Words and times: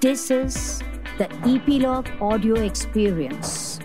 This 0.00 0.30
is 0.30 0.82
the 1.16 1.26
Epilogue 1.46 2.08
audio 2.20 2.56
experience. 2.56 3.78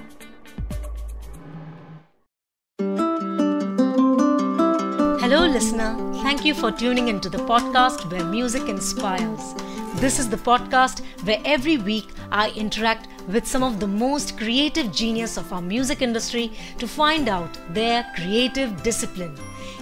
Hello, 5.21 5.46
listener. 5.46 5.96
Thank 6.21 6.44
you 6.44 6.54
for 6.54 6.70
tuning 6.70 7.08
into 7.08 7.29
the 7.29 7.38
podcast 7.38 8.12
where 8.12 8.26
music 8.26 8.68
inspires. 8.68 9.54
This 10.02 10.18
is 10.18 10.29
the 10.29 10.38
podcast 10.38 11.02
where 11.25 11.39
every 11.46 11.78
week 11.78 12.07
I 12.32 12.50
interact 12.55 13.07
with 13.28 13.46
some 13.46 13.62
of 13.62 13.80
the 13.80 13.86
most 13.86 14.36
creative 14.36 14.92
genius 14.92 15.38
of 15.38 15.54
our 15.54 15.62
music 15.62 16.02
industry 16.02 16.54
to 16.80 16.88
find 16.88 17.30
out 17.30 17.55
their 17.75 18.07
creative 18.16 18.82
discipline. 18.82 19.38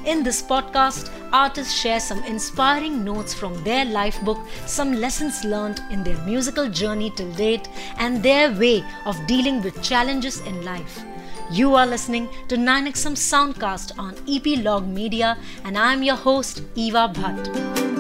In 0.06 0.22
this 0.22 0.42
podcast, 0.42 1.10
artists 1.32 1.74
share 1.74 2.02
some 2.02 2.22
inspiring 2.26 3.06
notes 3.06 3.34
from 3.34 3.64
their 3.64 3.86
life 3.86 4.22
book, 4.26 4.40
some 4.66 4.92
lessons 4.92 5.46
learned 5.46 5.82
in 5.90 6.04
their 6.04 6.18
musical 6.26 6.70
journey 6.70 7.12
till 7.12 7.32
date, 7.36 7.70
and 7.98 8.22
their 8.22 8.52
way 8.52 8.84
of 9.06 9.16
dealing 9.26 9.62
with 9.62 9.82
challenges 9.82 10.42
in 10.42 10.66
life. 10.66 11.02
You 11.50 11.76
are 11.76 11.88
listening 11.88 12.28
to 12.50 12.58
9XM 12.58 13.16
Soundcast 13.16 13.98
on 13.98 14.16
EP 14.28 14.62
Log 14.66 14.86
Media, 14.86 15.38
and 15.64 15.78
I'm 15.78 16.04
your 16.04 16.18
host, 16.18 16.62
Eva 16.76 17.08
Bhatt. 17.08 17.99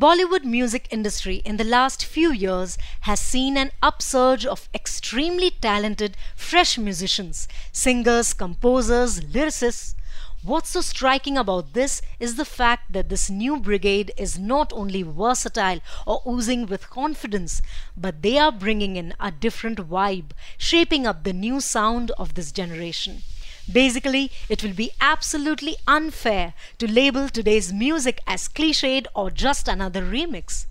Bollywood 0.00 0.44
music 0.44 0.88
industry 0.90 1.42
in 1.44 1.58
the 1.58 1.70
last 1.76 2.06
few 2.06 2.32
years 2.32 2.78
has 3.00 3.20
seen 3.20 3.58
an 3.58 3.70
upsurge 3.82 4.46
of 4.46 4.66
extremely 4.72 5.50
talented 5.50 6.16
fresh 6.34 6.78
musicians, 6.78 7.46
singers, 7.70 8.32
composers, 8.32 9.20
lyricists. 9.20 9.94
What's 10.42 10.70
so 10.70 10.80
striking 10.80 11.36
about 11.36 11.74
this 11.74 12.00
is 12.18 12.36
the 12.36 12.46
fact 12.46 12.94
that 12.94 13.10
this 13.10 13.28
new 13.28 13.58
brigade 13.58 14.10
is 14.16 14.38
not 14.38 14.72
only 14.72 15.02
versatile 15.02 15.80
or 16.06 16.22
oozing 16.26 16.64
with 16.64 16.88
confidence, 16.88 17.60
but 17.94 18.22
they 18.22 18.38
are 18.38 18.50
bringing 18.50 18.96
in 18.96 19.12
a 19.20 19.30
different 19.30 19.80
vibe, 19.90 20.30
shaping 20.56 21.06
up 21.06 21.24
the 21.24 21.34
new 21.34 21.60
sound 21.60 22.10
of 22.12 22.32
this 22.32 22.52
generation. 22.52 23.20
Basically, 23.72 24.32
it 24.48 24.62
will 24.62 24.72
be 24.72 24.90
absolutely 25.00 25.76
unfair 25.86 26.54
to 26.78 26.90
label 26.90 27.28
today's 27.28 27.72
music 27.72 28.20
as 28.26 28.48
cliched 28.48 29.06
or 29.14 29.30
just 29.30 29.68
another 29.68 30.02
remix. 30.02 30.66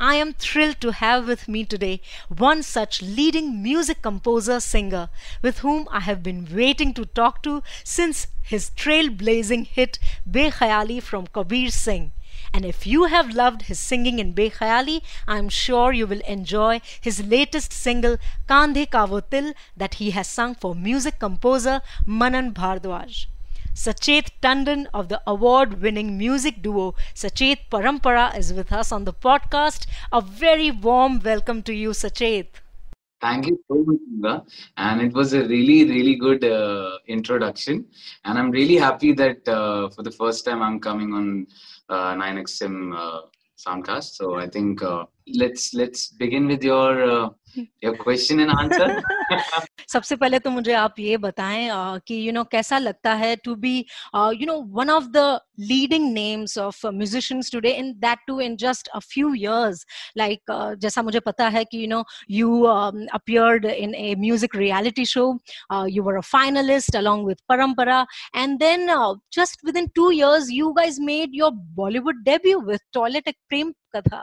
I 0.00 0.16
am 0.16 0.34
thrilled 0.34 0.80
to 0.80 0.90
have 0.90 1.28
with 1.28 1.46
me 1.46 1.64
today 1.64 2.00
one 2.28 2.62
such 2.62 3.00
leading 3.00 3.62
music 3.62 4.02
composer 4.02 4.58
singer 4.58 5.08
with 5.40 5.58
whom 5.60 5.88
I 5.90 6.00
have 6.00 6.22
been 6.22 6.48
waiting 6.52 6.92
to 6.94 7.06
talk 7.06 7.42
to 7.44 7.62
since 7.84 8.26
his 8.42 8.70
trailblazing 8.70 9.68
hit 9.68 9.98
Bekhayali 10.28 11.00
from 11.00 11.28
Kabir 11.28 11.70
Singh. 11.70 12.12
And 12.54 12.64
if 12.64 12.86
you 12.86 13.04
have 13.06 13.34
loved 13.34 13.62
his 13.62 13.80
singing 13.80 14.20
in 14.20 14.32
Bekhayali, 14.32 15.02
I'm 15.26 15.48
sure 15.48 15.92
you 15.92 16.06
will 16.06 16.20
enjoy 16.20 16.80
his 17.00 17.26
latest 17.26 17.72
single 17.72 18.16
Kandhe 18.48 18.88
Kavotil 18.88 19.54
that 19.76 19.94
he 19.94 20.12
has 20.12 20.28
sung 20.28 20.54
for 20.54 20.74
music 20.74 21.18
composer 21.18 21.82
Manan 22.06 22.52
Bhardwaj. 22.54 23.26
Sachet 23.74 24.30
Tandon 24.40 24.86
of 24.94 25.08
the 25.08 25.20
award 25.26 25.82
winning 25.82 26.16
music 26.16 26.62
duo 26.62 26.94
Sachet 27.12 27.56
Parampara 27.72 28.38
is 28.38 28.52
with 28.52 28.72
us 28.72 28.92
on 28.92 29.04
the 29.04 29.12
podcast. 29.12 29.86
A 30.12 30.20
very 30.20 30.70
warm 30.70 31.18
welcome 31.18 31.60
to 31.64 31.74
you, 31.74 31.92
Sachet. 31.92 32.46
Thank 33.20 33.46
you 33.46 33.58
so 33.68 33.82
much, 33.84 33.98
Inga. 34.14 34.44
And 34.76 35.00
it 35.00 35.12
was 35.12 35.32
a 35.32 35.42
really, 35.46 35.88
really 35.90 36.14
good 36.16 36.44
uh, 36.44 36.98
introduction. 37.08 37.86
And 38.24 38.38
I'm 38.38 38.50
really 38.50 38.76
happy 38.76 39.12
that 39.14 39.48
uh, 39.48 39.88
for 39.90 40.02
the 40.02 40.10
first 40.10 40.44
time 40.44 40.62
I'm 40.62 40.78
coming 40.78 41.12
on 41.14 41.46
uh, 41.88 42.14
9XM 42.14 42.96
uh, 42.96 43.20
Soundcast. 43.56 44.14
So 44.14 44.36
I 44.36 44.48
think 44.48 44.82
uh, 44.82 45.04
let's 45.34 45.74
let's 45.74 46.08
begin 46.08 46.46
with 46.46 46.62
your 46.62 47.30
your 47.58 47.96
question 48.02 48.40
and 48.40 48.50
answer 48.50 49.00
सबसे 49.88 50.16
पहले 50.16 50.38
तो 50.38 50.50
मुझे 50.50 50.72
आप 50.72 50.94
ये 50.98 51.16
बताएँ 51.16 51.68
uh, 51.70 52.00
कि 52.06 52.14
you 52.14 52.22
you 52.22 52.34
no 52.34 52.40
know, 52.40 52.50
कैसा 52.50 52.78
लगता 52.78 53.14
है 53.14 53.34
to 53.36 53.54
be 53.56 53.76
you 53.78 54.46
know 54.46 54.58
one 54.72 54.90
of 54.90 55.04
the 55.06 55.40
leading 55.60 56.12
names 56.12 56.56
of 56.58 56.86
musicians 56.86 57.50
today 57.52 57.70
in 57.72 57.92
that 57.98 58.18
too 58.26 58.40
in 58.40 58.56
just 58.56 58.88
a 58.88 58.98
few 58.98 59.34
years 59.34 59.84
like 60.16 60.52
जैसा 60.80 61.02
मुझे 61.02 61.20
पता 61.20 61.48
है 61.48 61.64
कि 61.64 61.82
you 61.82 61.88
know 61.88 62.04
you 62.30 62.60
appeared 62.62 63.66
in 63.66 63.94
a 63.94 64.14
music 64.18 64.56
reality 64.56 65.04
show 65.04 65.26
you 65.88 66.02
were 66.02 66.16
a 66.16 66.20
finalist 66.32 66.96
along 66.96 67.26
with 67.26 67.36
Parampara 67.48 68.04
and 68.36 68.58
then 68.58 68.86
just 69.34 69.64
within 69.76 69.86
two 69.94 70.10
years 70.10 70.50
you 70.50 70.72
guys 70.72 71.00
made 71.02 71.34
your 71.34 71.50
Bollywood 71.76 72.22
debut 72.24 72.60
with 72.60 72.80
Toilet 72.92 73.28
Ek 73.28 73.36
Prem 73.48 73.72
katha 73.96 74.20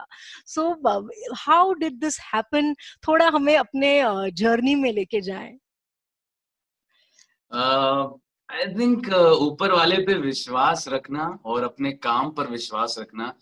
so 0.54 0.62
uh, 0.84 1.00
how 1.46 1.64
did 1.74 2.00
this 2.00 2.18
happen? 2.32 2.74
थोड़ा 3.08 3.28
हमें 3.28 3.56
अपने 3.56 3.90
journey 4.42 4.74
में 4.74 4.92
लेके 4.92 5.20
जाएँ। 5.20 5.58
I 7.52 8.66
think 8.78 9.08
ऊपर 9.40 9.72
वाले 9.72 9.96
पे 10.06 10.14
विश्वास 10.20 10.88
रखना 10.88 11.26
और 11.44 11.62
अपने 11.64 11.92
काम 12.06 12.30
पर 12.30 12.46
विश्वास 12.50 12.96
रखना 12.98 13.32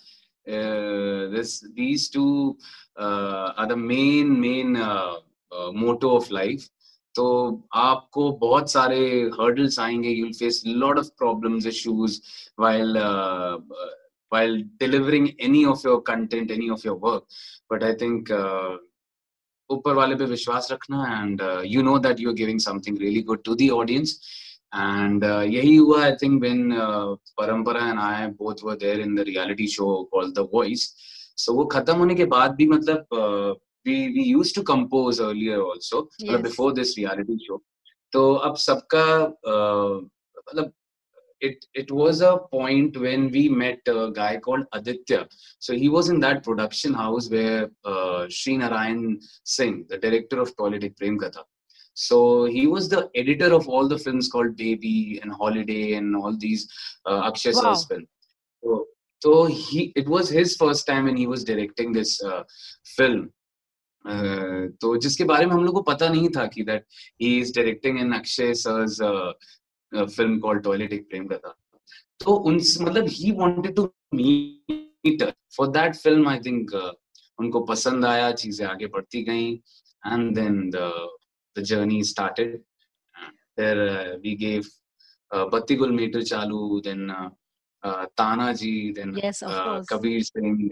this 1.35 2.11
two 2.15 2.25
are 2.99 3.67
the 3.67 3.79
main 3.79 4.31
main 4.41 4.77
motto 5.77 6.11
of 6.17 6.29
life 6.33 6.69
तो 7.15 7.25
आपको 7.75 8.31
बहुत 8.41 8.71
सारे 8.71 8.99
हर्डल्स 9.41 9.79
आएँगे। 9.81 10.09
You 10.09 10.27
face 10.39 10.63
lot 10.67 10.99
of 10.99 11.07
problems 11.19 11.67
issues 11.67 12.21
while 12.61 12.97
while 14.33 14.63
delivering 14.79 15.35
any 15.41 15.65
of 15.67 15.83
your 15.85 16.01
content 16.03 16.51
any 16.51 16.71
of 16.71 16.85
your 16.85 16.97
work. 16.97 17.25
But 17.71 17.85
i 17.85 17.95
think 17.95 18.31
uh, 18.31 18.77
ऊपर 19.71 19.95
वाले 19.95 20.15
पे 20.19 20.25
विश्वास 20.25 20.69
रखना 20.73 21.01
and 21.23 21.43
you 21.73 21.83
know 21.83 21.99
that 22.05 22.21
you 22.21 22.29
are 22.29 22.35
giving 22.37 22.61
something 22.61 22.99
really 23.01 23.21
good 23.23 23.43
to 23.45 23.55
the 23.55 23.69
audience 23.73 24.15
and 24.75 25.25
यही 25.25 25.75
हुआ 25.77 26.03
I 26.05 26.13
think 26.23 26.41
when 26.43 26.73
Parampara 27.41 27.89
and 27.89 27.99
I 28.01 28.27
both 28.41 28.65
were 28.65 28.77
there 28.77 29.01
in 29.01 29.15
the 29.17 29.25
reality 29.29 29.67
show 29.75 29.93
called 30.13 30.35
the 30.39 30.49
voice 30.55 30.87
so 31.45 31.55
वो 31.55 31.65
खत्म 31.75 31.97
होने 31.99 32.15
के 32.15 32.25
बाद 32.35 32.55
भी 32.55 32.67
मतलब 32.69 33.07
we 33.87 34.13
we 34.15 34.23
used 34.23 34.55
to 34.55 34.63
compose 34.63 35.21
earlier 35.21 35.61
also 35.63 36.09
yes. 36.19 36.41
before 36.43 36.73
this 36.79 36.97
reality 36.99 37.37
show. 37.47 37.59
तो 38.13 38.33
अब 38.35 38.57
सबका 38.57 39.07
मतलब 40.49 40.73
it 41.42 41.66
it 41.74 41.92
was 41.92 42.22
a 42.22 42.38
point 42.52 42.98
when 42.98 43.30
we 43.32 43.48
met 43.50 43.80
a 43.88 44.12
guy 44.12 44.38
called 44.38 44.66
Aditya. 44.74 45.28
So 45.60 45.74
he 45.74 45.90
was 45.90 46.10
in 46.10 46.20
that 46.22 46.44
production 46.44 46.94
house 46.94 47.30
where 47.30 47.70
uh, 47.84 48.28
Sri 48.30 48.58
Narayan 48.58 49.20
Singh, 49.44 49.86
the 49.90 49.98
director 49.98 50.40
of 50.40 50.56
Toilet 50.56 50.98
Prem 50.98 51.20
Katha. 51.20 51.44
So 51.94 52.46
he 52.46 52.68
was 52.68 52.90
the 52.90 53.10
editor 53.16 53.54
of 53.54 53.68
all 53.70 53.88
the 53.88 53.98
films 53.98 54.28
called 54.28 54.58
Baby 54.58 55.20
and 55.22 55.32
Holiday 55.32 55.94
and 55.94 56.16
all 56.16 56.36
these 56.38 56.68
uh, 57.06 57.22
Akshay 57.28 57.52
wow. 57.54 57.62
Sar's 57.62 57.86
films. 57.86 58.08
So, 58.64 58.86
so 59.24 59.46
he 59.46 59.94
it 59.96 60.08
was 60.08 60.30
his 60.30 60.56
first 60.56 60.86
time 60.88 61.08
and 61.08 61.18
he 61.18 61.28
was 61.28 61.44
directing 61.44 61.94
this 61.94 62.22
uh, 62.24 62.44
film. 62.98 63.32
Uh, 64.06 64.70
तो 64.82 64.98
जिसके 65.02 65.24
बारे 65.24 65.46
में 65.46 65.54
हम 65.54 65.64
लोग 65.66 65.74
को 65.76 65.82
पता 65.82 66.08
नहीं 66.10 66.28
था 66.30 66.46
कि 66.48 66.64
that 66.64 66.84
he 67.22 67.30
is 67.40 67.54
directing 67.56 68.00
in 68.00 68.12
Akshay 68.14 68.54
sir's 68.54 69.00
film 69.93 70.39
call 70.41 70.59
Toilet 70.61 70.93
Ek 70.93 71.09
Prem 71.11 71.27
Katha 71.29 71.57
तो 72.21 72.35
उन 72.49 72.61
मतलब 72.81 73.07
he 73.09 73.31
wanted 73.33 73.75
to 73.77 73.91
meet 74.15 75.23
for 75.57 75.69
that 75.69 75.95
film 75.97 76.29
I 76.29 76.39
think 76.47 76.75
उनको 77.39 77.61
पसंद 77.65 78.05
आया 78.05 78.31
चीज़ें 78.33 78.67
आगे 78.67 78.87
बढ़ती 78.87 79.23
गई 79.25 79.53
and 80.03 80.35
then 80.35 80.71
the 80.71 81.63
journey 81.71 82.03
started 82.05 82.59
फिर 83.57 83.79
we 84.23 84.35
gave 84.37 84.65
Batti 85.53 85.77
Gul 85.77 85.93
Meter 85.93 86.23
Chalu 86.23 86.81
then 86.85 87.09
Tanhaji 88.53 88.73
then 88.99 89.15
Kabir 89.91 90.23
Singh 90.23 90.69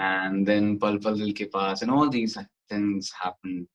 and 0.00 0.46
then 0.46 0.76
Pal 0.78 0.98
Pal 1.04 1.18
Dil 1.18 1.32
Ke 1.38 1.44
Paas 1.54 1.82
and 1.82 1.92
all 1.92 2.08
these 2.10 2.36
things 2.38 3.12
happened 3.14 3.66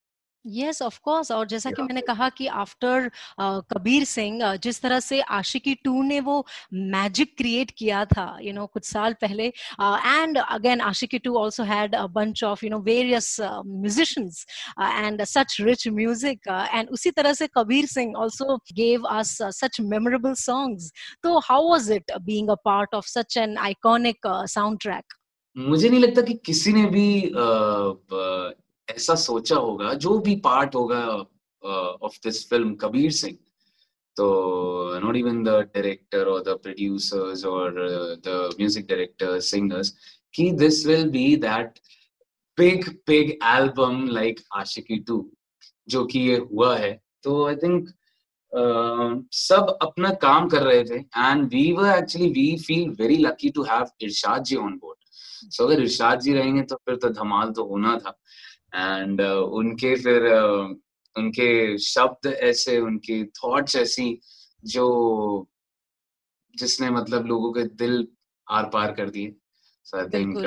yes 0.46 0.82
of 0.82 1.00
course 1.04 1.32
और 1.32 1.48
जैसा 1.48 1.72
कि 1.72 1.82
मैंने 1.82 2.02
कहा 2.02 2.30
कि 2.30 2.48
after 2.64 3.10
Kabir 3.40 4.04
Singh 4.06 4.56
जिस 4.64 4.82
तरह 4.82 5.00
से 5.00 5.20
आशिकी 5.38 5.74
टू 5.84 6.02
ने 6.04 6.20
वो 6.20 6.46
मैजिक 6.74 7.36
क्रिएट 7.38 7.72
किया 7.78 8.04
था 8.06 8.26
यू 8.42 8.48
you 8.48 8.56
नो 8.56 8.62
know, 8.62 8.72
कुछ 8.74 8.86
साल 8.86 9.14
पहले 9.22 9.48
and 9.48 10.38
again 10.38 10.82
Aashiqui 10.82 11.20
two 11.20 11.38
also 11.40 11.64
had 11.64 11.96
a 11.96 12.06
bunch 12.16 12.44
of 12.44 12.66
you 12.66 12.72
know 12.72 12.80
various 12.82 13.36
musicians 13.42 14.46
and 14.82 15.24
such 15.26 15.58
rich 15.62 15.88
music 15.88 16.48
and 16.48 16.90
उसी 16.90 17.12
तरह 17.12 17.34
से 17.34 17.48
Kabir 17.58 17.86
Singh 17.88 18.14
also 18.22 18.58
gave 18.74 19.08
us 19.10 19.38
such 19.54 19.82
memorable 19.82 20.34
songs 20.40 20.92
तो 21.24 21.38
how 21.50 21.70
was 21.70 21.92
it 21.92 22.18
being 22.22 22.50
a 22.50 22.56
part 22.66 22.96
of 22.96 23.08
such 23.08 23.38
an 23.38 23.58
iconic 23.70 24.28
sound 24.50 24.80
track 24.82 25.14
मुझे 25.56 25.90
नहीं 25.90 26.00
लगता 26.00 26.22
कि 26.22 26.34
किसी 26.46 26.72
ने 26.74 26.86
भी 26.90 27.08
ऐसा 28.90 29.16
सोचा 29.16 29.56
होगा 29.56 29.94
जो 29.94 30.18
भी 30.20 30.36
पार्ट 30.44 30.76
होगा 30.76 31.06
of 32.04 32.20
this 32.24 32.50
film 32.50 32.76
Kabir 32.76 33.12
Singh. 33.12 33.38
not 34.18 35.16
even 35.18 35.44
the 35.44 35.54
director 35.74 36.20
or 36.26 36.42
the 36.42 36.54
producers 36.58 37.44
or 37.44 37.64
uh, 37.78 38.16
the 38.24 38.36
music 38.58 38.88
directors, 38.88 39.50
singers, 39.50 39.92
ki 40.34 40.52
this 40.54 40.86
will 40.86 41.10
be 41.10 41.36
that 41.36 41.82
big 42.58 42.86
big 43.06 43.38
album 43.42 44.08
like 44.08 44.40
Ashiki 44.60 45.00
2 45.10 45.18
जो 45.90 46.06
कि 46.06 46.20
ये 46.20 46.38
हुआ 46.52 46.76
है। 46.78 46.94
तो 47.24 47.46
आई 47.48 47.56
थिंक 47.56 47.90
सब 49.34 49.78
अपना 49.82 50.10
काम 50.22 50.48
कर 50.50 50.64
रहे 50.64 50.84
थे 50.84 50.96
and 50.96 51.48
we 51.54 51.72
were 51.74 51.90
actually 51.98 52.30
we 52.34 52.58
feel 52.68 52.90
very 53.02 53.18
lucky 53.18 53.50
to 53.56 53.64
have 53.64 53.86
Irshad 54.02 54.44
ji 54.44 54.56
on 54.56 54.78
board 54.82 55.52
so 55.52 55.66
अगर 55.66 55.82
इरशाद 55.82 56.20
जी 56.20 56.34
रहेंगे 56.34 56.62
तो 56.62 56.76
फिर 56.76 56.96
तो 56.96 57.10
धमाल 57.10 57.52
तो 57.52 57.66
होना 57.70 57.98
था। 58.06 58.20
एंड 58.76 59.22
uh, 59.22 59.42
उनके 59.60 59.96
फिर 60.04 60.28
uh, 60.36 60.76
उनके 61.16 61.78
शब्द 61.78 62.28
ऐसे 62.28 62.80
उनके 62.82 63.24
थॉट्स 63.38 63.76
ऐसी 63.76 64.08
जो 64.64 64.86
जिसने 66.56 66.90
मतलब 66.90 67.26
लोगों 67.28 67.52
के 67.54 67.64
दिल 67.82 68.08
आर 68.48 68.66
पार 68.74 68.92
कर 68.96 69.10
दिए। 69.10 69.34
So 69.86 69.98
I 69.98 70.06
think 70.14 70.38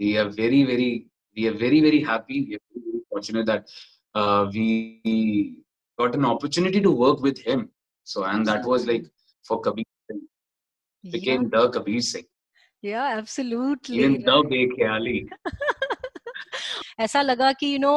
we 0.00 0.14
are 0.16 0.28
very 0.40 0.62
very 0.64 0.90
we 1.36 1.46
are 1.46 1.54
very 1.62 1.80
very 1.80 1.98
happy 2.08 2.40
we 2.40 2.54
are 2.54 2.80
very 2.80 2.98
fortunate 3.12 3.46
that 3.46 3.64
we 4.54 4.66
got 5.98 6.14
an 6.14 6.24
opportunity 6.24 6.80
to 6.80 6.92
work 7.04 7.22
with 7.24 7.42
him 7.48 7.66
so 8.06 8.26
and 8.30 8.46
that 8.48 8.66
was 8.66 8.86
like 8.86 9.08
for 9.44 9.62
Kabir 9.64 9.86
Singh 10.10 10.20
became 11.04 11.48
the 11.50 11.70
Kabir 11.74 12.00
Singh 12.10 12.24
या 12.84 13.10
absolutely 13.12 14.02
in 14.04 14.14
the 14.22 14.42
बेख्याली 14.50 15.18
ऐसा 16.99 17.21
लगा 17.21 17.51
कि 17.59 17.73
you 17.73 17.79
know 17.79 17.95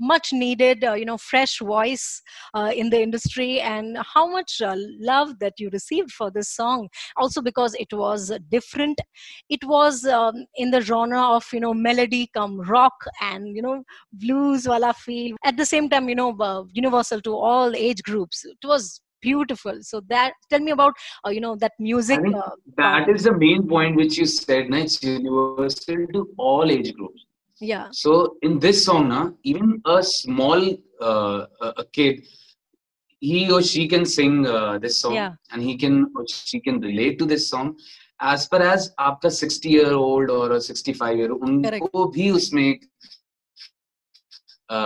much 0.00 0.32
needed 0.32 0.84
uh, 0.84 0.94
you 0.94 1.04
know 1.04 1.16
fresh 1.18 1.58
voice 1.60 2.22
uh, 2.54 2.70
in 2.74 2.90
the 2.90 3.00
industry 3.00 3.60
and 3.60 3.98
how 4.14 4.26
much 4.26 4.60
uh, 4.62 4.74
love 5.10 5.38
that 5.38 5.52
you 5.58 5.70
received 5.70 6.10
for 6.10 6.30
this 6.30 6.48
song 6.48 6.88
also 7.16 7.42
because 7.42 7.74
it 7.74 7.92
was 7.92 8.32
different 8.50 9.00
it 9.48 9.64
was 9.64 10.04
um, 10.06 10.44
in 10.56 10.70
the 10.70 10.80
genre 10.80 11.22
of 11.36 11.46
you 11.52 11.60
know 11.60 11.74
melody 11.74 12.30
come 12.34 12.60
rock 12.62 13.08
and 13.20 13.56
you 13.56 13.62
know 13.62 13.82
blues 14.12 14.68
wala 14.68 14.92
feel 14.92 15.36
at 15.44 15.56
the 15.56 15.66
same 15.66 15.88
time 15.88 16.08
you 16.08 16.14
know 16.14 16.30
uh, 16.40 16.62
universal 16.72 17.20
to 17.20 17.34
all 17.34 17.74
age 17.74 18.02
groups 18.02 18.44
it 18.44 18.66
was 18.66 19.00
beautiful 19.20 19.78
so 19.80 20.00
that 20.08 20.32
tell 20.50 20.60
me 20.60 20.70
about 20.70 20.92
uh, 21.26 21.30
you 21.30 21.40
know 21.40 21.56
that 21.56 21.72
music 21.78 22.18
I 22.18 22.22
think 22.22 22.36
uh, 22.36 22.50
that 22.76 23.06
part. 23.06 23.16
is 23.16 23.24
the 23.24 23.36
main 23.36 23.66
point 23.66 23.96
which 23.96 24.18
you 24.18 24.26
said 24.26 24.68
na, 24.68 24.78
it's 24.78 25.02
universal 25.02 26.06
to 26.16 26.28
all 26.36 26.70
age 26.70 26.92
groups 26.94 27.24
Yeah 27.61 27.87
so 27.91 28.11
in 28.41 28.59
this 28.59 28.83
song 28.85 29.07
na, 29.09 29.21
even 29.43 29.81
a 29.85 30.01
small 30.03 30.61
uh, 31.01 31.45
a 31.83 31.85
kid 31.97 32.21
he 33.21 33.51
or 33.51 33.61
she 33.61 33.81
can 33.93 34.05
sing 34.05 34.45
uh, 34.47 34.77
this 34.83 34.99
song 35.01 35.13
Yeah. 35.15 35.33
and 35.51 35.61
he 35.61 35.73
can 35.77 35.95
or 36.15 36.23
she 36.27 36.59
can 36.67 36.79
relate 36.79 37.17
to 37.19 37.25
this 37.25 37.49
song 37.49 37.75
as 38.19 38.45
far 38.51 38.61
as 38.61 38.85
आपका 39.07 39.29
60 39.31 39.69
year 39.73 39.91
old 39.93 40.29
or 40.29 40.45
a 40.53 40.61
65 40.61 41.17
year 41.17 41.31
old 41.33 41.43
उनको 41.49 42.05
भी 42.15 42.29
उसमें 42.39 42.63
एक 42.67 42.85
अ, 44.69 44.79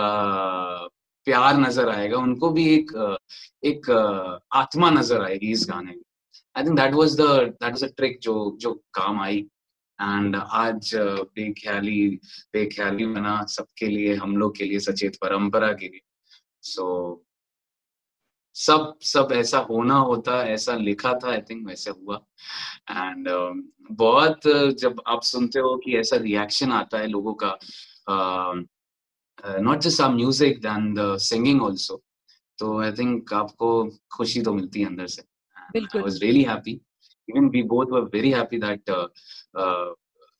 प्यार 1.26 1.56
नज़र 1.60 1.88
आएगा 1.88 2.16
उनको 2.18 2.50
भी 2.56 2.64
एक 2.74 2.90
एक 3.70 3.90
आत्मा 4.62 4.90
नज़र 4.90 5.22
आएगी 5.24 5.50
इस 5.52 5.66
गाने 5.70 5.90
में 5.90 6.02
I 6.56 6.64
think 6.64 6.76
that 6.80 6.94
was 6.94 7.14
the 7.20 7.28
that 7.62 7.70
was 7.72 7.84
a 7.84 7.88
trick 7.96 8.18
जो 8.22 8.34
जो 8.60 8.72
काम 8.94 9.20
आई 9.20 9.44
एंड 10.00 10.36
आज 10.36 10.90
बेख्याली 10.94 12.08
बेख्याली 12.52 13.06
बना 13.06 13.44
सबके 13.50 13.86
लिए 13.86 14.14
हम 14.14 14.36
लोग 14.36 14.56
के 14.56 14.64
लिए 14.64 14.78
सचेत 14.80 15.16
परंपरा 15.22 15.72
के 15.72 15.88
लिए। 15.88 16.00
सो 16.62 16.84
so, 16.84 17.24
सब 18.56 18.98
सब 19.02 19.28
ऐसा 19.32 19.58
होना 19.58 19.94
होता 19.98 20.42
ऐसा 20.48 20.74
लिखा 20.76 21.12
था 21.14 21.30
आई 21.30 21.40
थिंक 21.40 21.66
वैसे 21.66 21.90
हुआ। 21.90 22.16
एंड 22.90 23.28
uh, 23.28 23.52
बहुत 23.92 24.40
जब 24.80 25.02
आप 25.06 25.22
सुनते 25.22 25.60
हो 25.60 25.76
कि 25.84 25.96
ऐसा 25.98 26.16
रिएक्शन 26.16 26.72
आता 26.72 26.98
है 26.98 27.06
लोगों 27.06 27.34
का 27.42 27.58
not 29.60 29.80
just 29.80 30.00
our 30.00 30.10
music 30.14 30.60
then 30.62 30.92
the 30.94 31.16
singing 31.18 31.62
also 31.62 32.02
तो 32.58 32.78
आई 32.80 32.92
थिंक 32.92 33.32
आपको 33.34 33.68
खुशी 34.16 34.42
तो 34.42 34.54
मिलती 34.54 34.80
है 34.80 34.86
अंदर 34.86 35.06
से। 35.06 35.22
I 35.56 36.00
was 36.00 36.22
really 36.22 36.42
happy 36.42 36.80
even 37.28 37.46
we 37.52 37.60
both 37.62 37.90
were 37.90 38.06
very 38.12 38.30
happy 38.30 38.58
that 38.62 38.90
uh, 38.94 39.06
uh, 39.56 39.90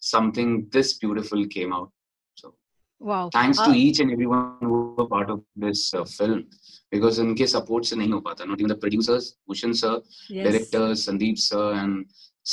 something 0.01 0.69
this 0.71 0.93
beautiful 1.03 1.47
came 1.57 1.73
out 1.73 1.91
so 2.35 2.55
wow 3.01 3.29
thanks 3.33 3.59
Uh, 3.59 3.67
to 3.67 3.73
each 3.85 4.01
and 4.01 4.11
everyone 4.13 4.47
who 4.61 4.95
were 4.99 5.07
part 5.07 5.31
of 5.31 5.43
this 5.67 5.95
uh, 5.95 6.05
film 6.05 6.45
because 6.93 7.19
उनके 7.19 7.47
support 7.57 7.85
से 7.85 7.97
नहीं 7.97 8.13
हो 8.13 8.21
पाता 8.29 8.47
not 8.47 8.61
even 8.61 8.75
the 8.75 8.81
producers 8.87 9.31
Bhushan 9.49 9.75
sir 9.83 9.95
yes 10.31 10.45
directors 10.49 11.07
Sandeep 11.09 11.39
sir 11.39 11.67
and 11.83 12.05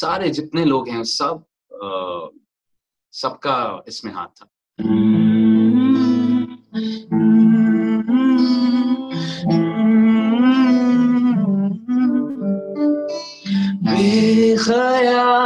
सारे 0.01 0.29
जितने 0.39 0.65
लोग 0.65 0.89
हैं 0.89 1.03
सब 1.03 1.43
uh, 1.83 2.27
सबका 3.13 3.83
इसमें 3.87 4.11
हाथ 4.13 4.27
था 4.41 4.47
बेखयाली 14.51 15.40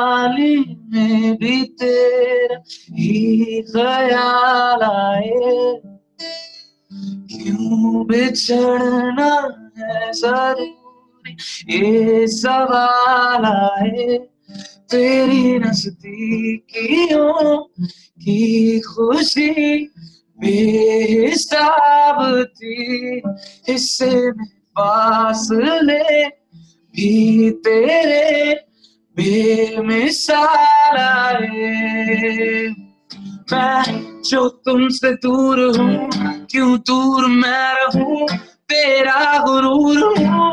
भी 1.35 1.63
तेरा 1.63 2.57
ही 2.91 3.61
ख्याल 3.61 4.81
आए। 4.83 5.81
क्यों 7.31 8.07
बिछड़ना 8.07 9.33
है 9.79 10.11
ज़रूरी 10.11 11.31
ये 11.69 12.27
सवाल 12.27 13.45
आए? 13.45 14.17
तेरी 14.91 15.59
नजदीकियों 15.59 17.57
की 18.21 18.79
खुशी 18.79 19.51
बेहिसाब 20.39 22.17
थी। 22.43 23.21
हिस्से 23.69 24.31
में 24.31 24.45
फासले 24.77 26.25
भी 26.95 27.51
तेरे 27.51 28.53
बेमिसाल 29.17 30.97
आए 30.97 32.67
मैं 33.51 33.83
जो 34.29 34.47
तुमसे 34.65 35.11
दूर 35.23 35.59
हूँ 35.77 36.09
क्यों 36.51 36.77
दूर 36.87 37.25
मैं 37.27 37.73
रहूँ 37.75 38.27
तेरा 38.69 39.37
गुरूर 39.45 39.99
हूँ 40.03 40.49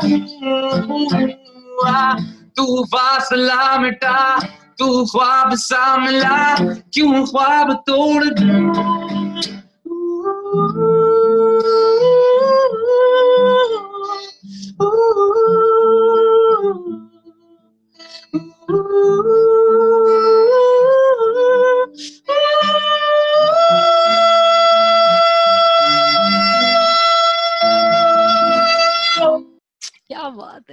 आ, 1.85 2.13
तू 2.57 2.83
फासला 2.85 3.77
मिटा 3.79 4.39
तू 4.79 4.87
ख्वाब 5.05 5.55
सा 5.55 5.85
मिला 5.97 6.55
क्यों 6.93 7.25
ख्वाब 7.25 7.73
तोड़ 7.87 8.23
क्या 8.23 9.12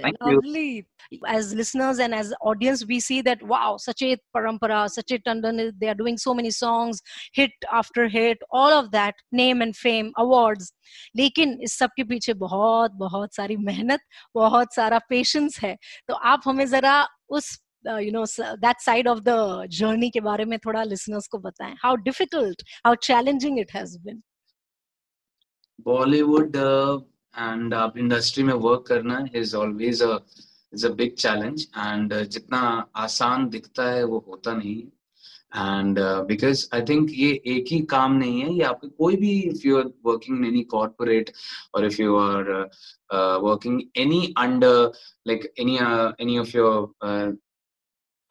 है 0.00 0.02
Thank 0.02 0.26
you. 0.26 0.36
lovely 0.36 0.86
as 1.34 1.52
listeners 1.54 1.98
and 2.06 2.14
as 2.20 2.32
audience 2.52 2.84
we 2.92 3.00
see 3.00 3.20
that 3.22 3.42
wow 3.52 3.76
Sachet 3.86 4.22
Parampara 4.36 4.80
Sachet 4.94 5.24
Tandon 5.28 5.60
they 5.80 5.88
are 5.88 5.98
doing 6.00 6.18
so 6.18 6.34
many 6.34 6.50
songs 6.50 7.02
hit 7.40 7.68
after 7.80 8.08
hit 8.08 8.38
all 8.50 8.76
of 8.78 8.90
that 8.96 9.22
name 9.42 9.62
and 9.66 9.76
fame 9.84 10.10
awards 10.24 10.72
लेकिन 11.16 11.58
इस 11.62 11.78
सब 11.78 11.90
के 11.96 12.04
पीछे 12.04 12.32
बहुत 12.40 12.92
बहुत 12.98 13.34
सारी 13.34 13.56
मेहनत 13.68 14.00
बहुत 14.34 14.74
सारा 14.74 14.98
पेशेंस 15.08 15.58
है 15.62 15.76
तो 16.08 16.14
आप 16.32 16.42
हमें 16.46 16.66
जरा 16.66 16.96
उस 17.38 17.50
you 17.86 18.12
know 18.12 18.24
that 18.66 18.80
side 18.80 19.08
of 19.08 19.18
the 19.28 19.66
journey 19.78 20.10
के 20.10 20.20
बारे 20.20 20.44
में 20.52 20.58
थोड़ा 20.66 20.82
लिसनर्स 20.92 21.26
को 21.34 21.38
बताएं 21.48 21.74
how 21.84 21.96
difficult 22.10 22.62
how 22.86 22.94
challenging 23.10 23.58
it 23.60 23.74
has 23.74 23.96
been 24.06 24.22
Bollywood 25.86 26.56
and 27.35 27.73
आप 27.73 27.97
इंडस्ट्री 27.97 28.43
में 28.43 28.53
वर्क 28.53 28.85
करना 28.87 29.25
is 29.35 29.55
always 29.55 30.01
is 30.73 30.85
a 30.85 30.89
big 30.93 31.13
challenge 31.15 31.67
and 31.77 32.13
जितना 32.25 32.61
आसान 32.97 33.49
दिखता 33.49 33.89
है 33.89 34.03
वो 34.03 34.23
होता 34.27 34.53
नहीं 34.53 34.81
एंड 35.53 35.99
बिकॉज़ 36.27 36.67
आई 36.73 36.81
थिंक 36.89 37.09
ये 37.13 37.29
एक 37.55 37.65
ही 37.71 37.79
काम 37.91 38.13
नहीं 38.13 38.41
है 38.41 38.53
ये 38.53 38.63
आपके 38.63 38.87
कोई 38.87 39.15
भी 39.17 39.31
if 39.41 39.67
you 39.67 39.77
are 39.77 39.91
working 40.05 40.45
any 40.47 40.63
corporate 40.71 41.31
और 41.75 41.85
if 41.85 42.01
you 42.01 42.15
are 42.17 42.51
working 43.43 43.81
any 43.97 44.33
under 44.37 44.91
like 45.27 45.53
any 45.59 45.77
any 46.23 46.37
of 46.39 46.57
your 46.57 47.37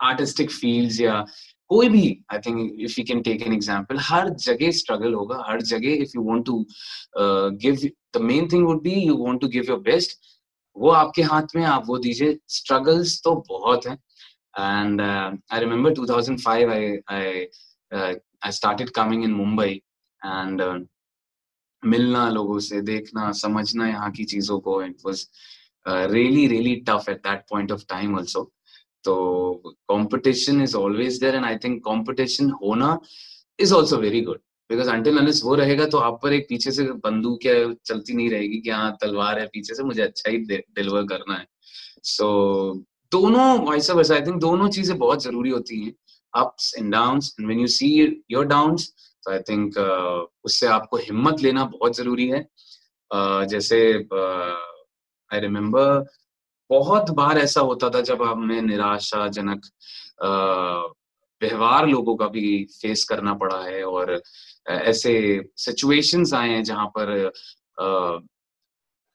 artistic 0.01 0.51
fields 0.51 1.01
या 1.01 1.25
कोई 1.71 1.89
भी 1.89 2.07
I 2.33 2.39
think 2.47 2.81
if 2.81 2.95
you 2.99 3.05
can 3.07 3.21
take 3.23 3.43
an 3.43 3.53
example 3.53 3.99
हर 4.03 4.29
जगह 4.41 4.71
स्ट्रगल 4.77 5.15
होगा 5.15 5.45
हर 5.49 5.61
जगह 5.65 6.03
if 6.03 6.13
you 6.17 6.23
want 6.25 6.45
to 6.47 6.65
give 7.57 7.89
the 8.15 8.21
main 8.23 8.49
thing 8.53 8.67
would 8.67 8.83
be 8.83 8.95
you 8.95 9.17
want 9.25 9.41
to 9.41 9.49
give 9.49 9.65
your 9.69 9.81
best 9.81 10.19
वो 10.77 10.91
आपके 10.91 11.23
हाथ 11.23 11.55
में, 11.57 11.65
आप 11.65 11.85
वो 11.87 11.99
दीजिए। 11.99 12.39
स्ट्रगल्स 12.49 13.21
तो 13.25 13.35
बहुत 13.49 13.87
हैं। 13.87 13.95
And 14.59 15.01
I 15.01 15.61
remember 15.61 15.95
2005 15.95 16.71
I 16.71 16.97
I 17.11 17.47
I 17.93 18.51
started 18.53 18.91
coming 18.91 19.25
in 19.25 19.33
Mumbai 19.35 19.81
and 20.23 20.63
मिलना 21.83 22.29
लोगों 22.31 22.59
से, 22.59 22.81
देखना, 22.83 23.31
समझना 23.33 23.89
यहाँ 23.89 24.11
की 24.13 24.25
चीज़ों 24.25 24.59
को। 24.61 24.83
It 24.83 24.97
was 25.07 25.27
really 25.87 26.47
really 26.47 26.75
tough 26.89 27.09
at 27.09 27.19
that 27.27 27.45
point 27.51 27.73
of 27.73 27.85
time 27.89 28.17
also 28.19 28.43
तो 29.05 29.15
competition 29.89 30.63
is 30.63 30.77
always 30.77 31.21
there 31.21 31.35
and 31.35 31.45
I 31.45 31.57
think 31.65 31.81
competition 31.85 32.51
होना 32.63 32.99
is 33.59 33.75
also 33.75 33.97
very 33.99 34.21
good 34.23 34.41
because 34.71 34.91
until 34.91 35.19
unless 35.19 35.41
वो 35.45 35.55
रहेगा 35.55 35.87
तो 35.87 35.99
आप 35.99 36.21
पर 36.23 36.33
एक 36.33 36.47
पीछे 36.49 36.71
से 36.71 36.85
बंदूक 36.85 37.47
या 37.47 37.55
चलती 37.87 38.15
नहीं 38.15 38.31
रहेगी 38.31 38.61
कि 38.61 38.71
हाँ 38.71 38.97
तलवार 39.01 39.39
है 39.39 39.47
पीछे 39.47 39.75
से 39.75 39.83
मुझे 39.83 40.03
अच्छा 40.03 40.31
ही 40.31 40.39
डिलीवर 40.39 41.03
करना 41.03 41.35
है। 41.35 41.47
सो 42.03 42.25
so, 42.73 42.79
दोनों 43.13 43.71
वैसा 43.71 43.95
वैसा 43.95 44.15
आई 44.15 44.21
थिंक 44.21 44.41
दोनों 44.41 44.69
चीज़ें 44.69 44.99
बहुत 44.99 45.23
ज़रूरी 45.23 45.51
होती 45.51 45.85
हैं। 45.85 45.93
Ups 46.35 46.75
and 46.79 46.93
downs 46.93 47.37
and 47.41 47.47
when 47.47 47.61
you 47.61 47.67
see 47.67 47.89
your 48.31 48.47
downs 48.47 48.93
तो 49.25 49.33
आई 49.33 49.39
थिंक 49.39 49.79
उससे 50.45 50.67
आपको 50.67 50.97
हिम्मत 50.97 51.43
लेना 51.43 51.65
बहुत 51.65 51.97
ज़रूरी 51.97 52.29
है। 52.29 52.49
Uh, 53.11 53.45
जैसे 53.45 53.77
आई 53.95 55.37
uh, 55.37 55.43
रिमेम्बर 55.43 56.05
बहुत 56.71 57.11
बार 57.11 57.39
ऐसा 57.39 57.61
होता 57.61 57.89
था 57.91 58.01
जब 58.01 58.23
हमें 58.23 58.63
निराशाजनक 58.63 59.63
uh, 60.25 61.00
व्यवहार 61.43 61.89
लोगों 61.89 62.17
का 62.17 62.27
भी 62.29 62.65
फेस 62.73 63.05
करना 63.05 63.35
पड़ा 63.35 63.63
है 63.65 63.83
और 63.85 64.23
ऐसे 64.69 65.13
सिचुएशंस 65.57 66.35
आए 66.35 66.49
हैं 66.49 66.63
जहाँ 66.65 66.87
पर 66.99 67.31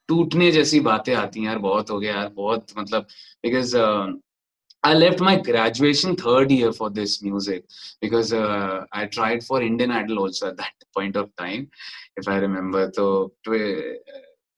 टूटने 0.09 0.51
जैसी 0.51 0.79
बातें 0.79 1.13
आती 1.15 1.39
हैं 1.39 1.47
यार 1.47 1.57
बहुत 1.57 1.89
हो 1.89 1.99
गया 1.99 2.15
यार 2.15 2.29
बहुत 2.29 2.77
मतलब 2.77 3.07
because 3.43 3.75
my 5.19 5.41
graduation 5.41 6.15
third 6.15 6.51
year 6.51 6.71
for 6.71 6.89
this 6.91 7.23
music 7.23 7.63
because 8.01 8.33
uh, 8.33 8.85
I 8.91 9.07
tried 9.07 9.43
for 9.43 9.61
Indian 9.61 9.91
Idol 9.91 10.19
also 10.19 10.49
at 10.49 10.57
that 10.57 10.73
point 10.95 11.15
of 11.15 11.35
time, 11.35 11.67
if 12.17 12.27
I 12.27 12.37
remember. 12.37 12.91
तो 12.91 13.35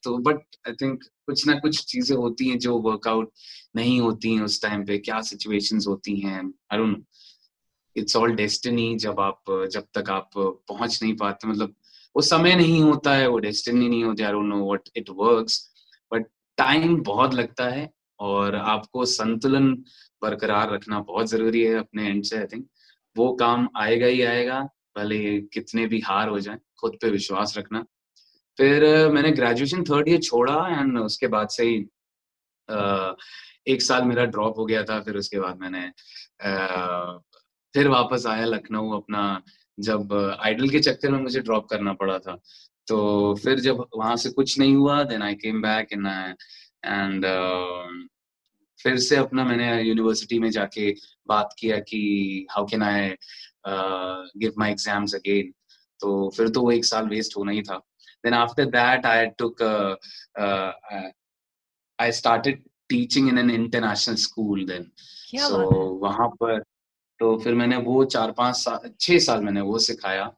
तो 0.03 0.17
बट 0.17 0.41
आई 0.67 0.73
थिंक 0.73 1.03
कुछ 1.25 1.47
ना 1.47 1.53
कुछ 1.59 1.83
चीज़ें 1.85 2.15
होती 2.17 2.49
हैं 2.49 2.57
जो 2.59 2.77
वर्कआउट 2.79 3.31
नहीं 3.75 3.99
होती 4.01 4.33
हैं 4.35 4.41
उस 4.41 4.61
टाइम 4.61 4.85
पे 4.85 4.97
क्या 4.97 5.21
सिचुएशंस 5.21 5.87
होती 5.87 6.19
हैं 6.19 6.37
I 6.37 6.77
don't 6.77 6.97
know 6.97 7.03
it's 7.97 8.15
all 8.15 8.35
destiny, 8.35 8.95
जब 8.97 9.19
आप, 9.19 9.41
जब 9.71 9.85
तक 9.93 10.09
आप 10.09 10.29
पहुँच 10.37 10.99
नहीं 11.03 11.15
पाते 11.17 11.47
मतलब 11.47 11.75
वो 12.15 12.21
समय 12.23 12.55
नहीं 12.55 12.81
होता 12.81 13.13
है, 13.15 13.27
वो 13.27 13.39
डेस्टिनी 13.39 13.87
नहीं 13.89 14.03
होती 14.03 14.23
I 14.23 14.31
don't 14.31 14.45
know 14.45 14.63
what 14.65 14.89
it 14.97 15.09
works 15.17 15.59
but 16.11 16.25
time 16.57 17.01
बहुत 17.03 17.33
लगता 17.33 17.69
है 17.69 17.89
और 18.19 18.55
आपको 18.55 19.05
संतुलन 19.07 19.73
बरकरार 20.21 20.71
रखना 20.73 20.99
बहुत 21.01 21.27
ज़रूरी 21.29 21.61
है 21.63 21.75
अपने 21.79 22.07
एंड 22.09 22.23
से 22.23 22.37
आई 22.37 22.45
थिंक 22.53 22.67
वो 23.15 23.31
काम 23.35 23.67
आएगा 23.77 24.07
ही 24.07 24.21
आएगा, 24.23 24.59
भले 24.97 25.39
कितने 25.53 25.85
भी 25.87 25.99
हार 26.01 26.29
हो 26.29 26.39
जाए, 26.39 26.57
खुद 26.79 26.97
पे 27.01 27.09
विश्वास 27.09 27.57
रखना। 27.57 27.83
फिर 28.57 28.83
मैंने 29.11 29.31
ग्रेजुएशन 29.31 29.83
थर्ड 29.83 30.09
ईयर 30.09 30.21
छोड़ा 30.21 30.55
एंड 30.79 30.97
उसके 30.99 31.27
बाद 31.27 31.49
से 31.49 31.63
ही 31.65 31.75
एक 33.73 33.81
साल 33.81 34.03
मेरा 34.03 34.25
ड्रॉप 34.25 34.57
हो 34.57 34.65
गया 34.65 34.83
था, 34.83 34.99
फिर 35.01 35.17
उसके 35.17 35.39
बाद 35.39 35.59
मैंने 35.59 35.81
फिर 37.73 37.87
वापस 37.87 38.25
आया 38.27 38.45
लखनऊ 38.45 38.91
अपना 38.95 39.23
जब 39.77 40.13
आइडल 40.41 40.69
के 40.69 40.79
चक्कर 40.79 41.11
में 41.11 41.19
मुझे 41.21 41.39
ड्रॉप 41.39 41.67
करना 41.69 41.93
पड़ा 41.93 42.17
था। 42.19 42.35
तो 42.87 43.35
फिर 43.43 43.59
जब 43.59 43.85
वहाँ 43.95 44.15
से 44.17 44.29
कुछ 44.29 44.57
नहीं 44.59 44.75
हुआ 44.75 45.01
then 45.03 45.21
I 45.21 45.35
came 45.35 45.61
back 45.61 45.93
in 45.93 46.05
and 46.85 47.25
फिर 48.79 48.97
से 48.99 49.15
अपना 49.15 49.43
मैंने 49.45 49.81
यूनिवर्सिटी 49.81 50.39
में 50.39 50.49
जाके 50.51 50.91
बात 51.29 51.55
किया 51.59 51.77
कि 51.89 52.47
how 52.51 52.65
can 52.65 52.83
I 52.83 53.09
give 53.67 54.53
my 54.59 54.71
exams 54.71 55.15
again 55.15 55.51
तो 55.99 56.29
फिर 56.37 56.49
तो 56.49 56.61
वो 56.61 56.71
एक 56.71 56.85
साल 56.85 57.07
वेस्ट 57.09 57.37
होना 57.37 57.51
ही 57.51 57.61
था। 57.61 57.77
Then 58.25 58.33
after 58.33 58.65
that 58.65 59.05
I 59.05 59.25
took 59.39 59.61
I 61.99 62.11
started 62.11 62.63
teaching 62.89 63.29
in 63.29 63.39
an 63.39 63.49
international 63.51 64.15
school 64.25 64.65
then 64.65 64.89
so 65.37 65.63
वहाँ 66.03 66.27
पर 66.41 66.63
तो 67.19 67.37
फिर 67.39 67.55
मैंने 67.55 67.77
वो 67.83 68.03
चार 68.07 68.31
पाँच 68.31 68.55
साल 68.57 68.89
छह 68.99 69.19
साल 69.19 69.43
मैंने 69.43 69.61
वो 69.61 69.79
सिखाया। 69.79 70.31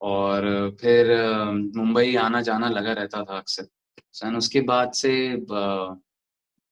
और 0.00 0.76
फिर 0.80 1.10
मुंबई 1.76 2.14
आना 2.18 2.40
जाना 2.42 2.68
लगा 2.70 2.92
रहता 2.92 3.22
था 3.24 3.38
अक्सर। 3.38 4.36
उसके 4.36 4.60
बाद 4.62 4.92
से 4.92 5.12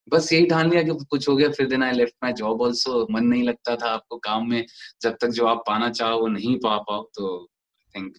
बस 0.08 0.32
यही 0.32 0.46
ठान 0.46 0.70
लिया 0.70 0.82
कि 0.82 0.90
कुछ 1.10 1.28
हो 1.28 1.34
गया, 1.36 1.48
फिर 1.50 1.66
दिन 1.68 1.82
I 1.82 1.92
left 1.92 2.14
my 2.24 2.32
job 2.32 2.62
also 2.62 3.06
मन 3.10 3.24
नहीं 3.24 3.42
लगता 3.44 3.74
था 3.76 3.90
आपको 3.90 4.16
काम 4.18 4.48
में, 4.50 4.64
जब 5.02 5.16
तक 5.20 5.28
जो 5.28 5.46
आप 5.46 5.62
पाना 5.66 5.88
चाहो 5.90 6.20
वो 6.20 6.26
नहीं 6.28 6.56
पा 6.58 6.76
पाओ 6.80 7.02
तो 7.14 7.36
आई 7.38 8.00
थिंक 8.00 8.16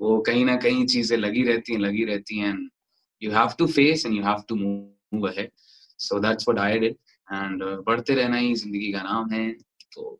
वो 0.00 0.18
कहीं 0.22 0.44
ना 0.44 0.56
कहीं 0.56 0.84
चीज़ें 0.86 1.16
लगी 1.18 1.42
रहती 1.42 1.72
हैं, 1.72 1.80
लगी 1.80 2.04
रहती 2.04 2.38
हैं। 2.38 2.54
You 3.22 3.32
have 3.32 3.54
to 3.58 3.66
face 3.68 4.06
and 4.06 4.16
you 4.16 4.22
have 4.24 4.42
to 4.48 4.56
move 4.56 5.28
ahead 5.28 5.50
so 6.00 6.18
that's 6.20 6.48
what 6.48 6.60
I 6.60 6.78
did 6.78 6.96
and 7.28 7.62
बढ़ते 7.86 8.14
रहना 8.14 8.36
ही 8.36 8.54
ज़िंदगी 8.54 8.92
का 8.92 9.02
नाम 9.02 9.30
है 9.32 9.50
तो 9.94 10.19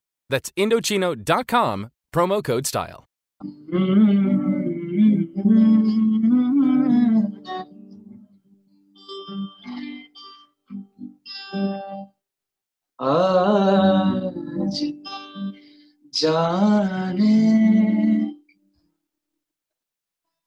That's 0.30 0.50
Indochino.com, 0.56 1.90
promo 2.12 2.42
code 2.44 2.66
STYLE. 2.66 3.06
आज 12.98 14.78
जाने 16.14 17.40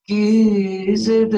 की 0.10 0.96
जिद 0.96 1.36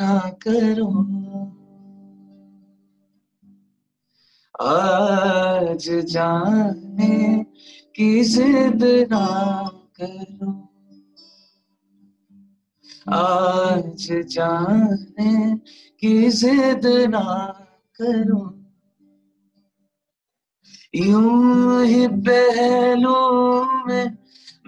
ना 0.00 0.18
करूं 0.46 1.11
आज 4.63 5.89
जाने 5.89 7.43
की 7.95 8.23
जिद 8.23 8.83
ना 9.11 9.27
करो। 10.01 10.69
आज 13.13 14.07
जाने 14.11 15.57
की 15.99 16.29
जिद 16.29 16.81
ना 16.85 17.47
करो। 18.01 18.59
यूँ 20.95 21.85
ही 21.85 22.07
पहलू 22.07 23.63
में 23.87 24.17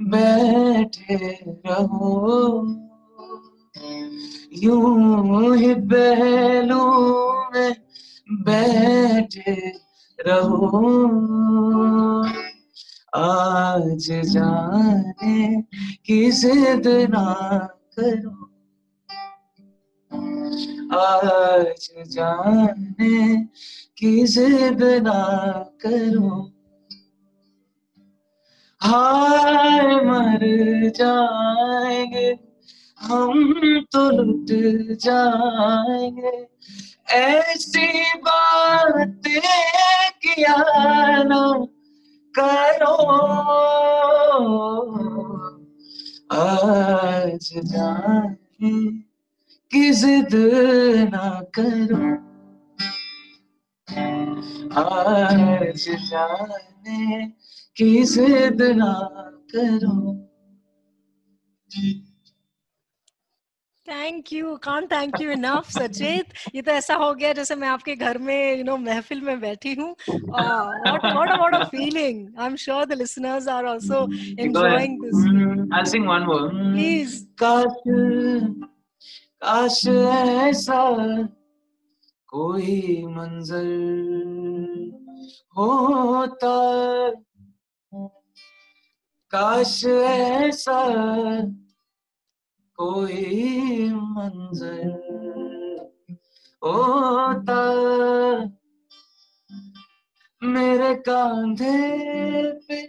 बैठे 0.02 1.18
रहो। 1.66 2.68
यूँ 4.54 5.58
ही 5.58 5.74
पहलू 5.76 6.84
में 7.54 7.76
बैठे 8.32 9.85
रहो। 10.20 10.86
आज 13.16 14.08
जाने 14.12 15.62
की 16.06 16.32
जिद 16.32 16.88
ना 16.88 17.60
करो। 18.00 18.42
आज 20.98 21.90
जाने 22.08 23.46
की 23.98 24.28
जिद 24.28 24.84
ना 24.84 25.54
करो। 25.86 26.52
हाय 28.82 29.96
मर 29.96 30.40
जाएँगे, 30.90 32.40
हम 33.02 33.54
तो 33.92 34.10
लुट 34.10 34.48
जाएँगे। 34.98 36.48
ऐसी 37.10 38.04
बातें 38.20 39.42
किया 40.12 40.58
ना 41.24 41.66
करो। 42.40 42.96
आज 46.36 47.50
जाने 47.66 48.92
की 49.72 49.92
जिद 49.94 50.36
ना 51.14 51.42
करो। 51.60 52.06
आज 54.82 55.86
जाने 56.10 57.28
की 57.78 58.04
जिद 58.04 58.62
ना 58.62 58.94
करो। 59.56 60.26
Thank 63.88 64.32
you 64.34 64.56
can't 64.64 64.92
thank 64.92 65.20
you 65.22 65.32
enough 65.32 65.70
Sachet 65.72 66.34
ये 66.56 66.62
तो 66.62 66.72
ऐसा 66.72 66.96
हो 66.96 67.14
गया 67.14 67.34
जैसे 67.34 67.56
मैं 67.56 67.68
आपके 67.68 67.96
घर 67.96 68.18
में 68.28 68.58
यू 68.58 68.64
नो 68.64 68.78
महफिल 68.78 69.22
में 69.22 69.40
बैठी 69.40 69.74
हूँ। 69.80 69.90
What 70.10 71.06
what 71.06 71.32
what 71.38 71.56
a 71.56 71.64
feeling 71.72 72.28
I 72.40 72.46
am 72.48 72.56
sure 72.66 72.86
the 72.86 72.94
listeners 73.02 73.48
are 73.48 73.66
also 73.66 74.02
enjoying 74.40 75.02
this 75.04 75.24
I'll 75.76 75.86
sing 75.92 76.06
one 76.08 76.26
more. 76.30 76.44
Please 76.52 77.14
काश 77.44 77.76
काश 79.44 79.82
ऐसा 79.88 80.82
कोई 82.30 83.04
मंजर 83.16 83.68
होता। 85.58 86.56
काश 89.32 89.84
ऐसा 89.86 90.80
कोई 92.80 93.90
मंजर 93.90 94.90
होता 96.62 97.62
मेरे 100.42 100.94
कांधे 101.08 101.78
पे 102.68 102.82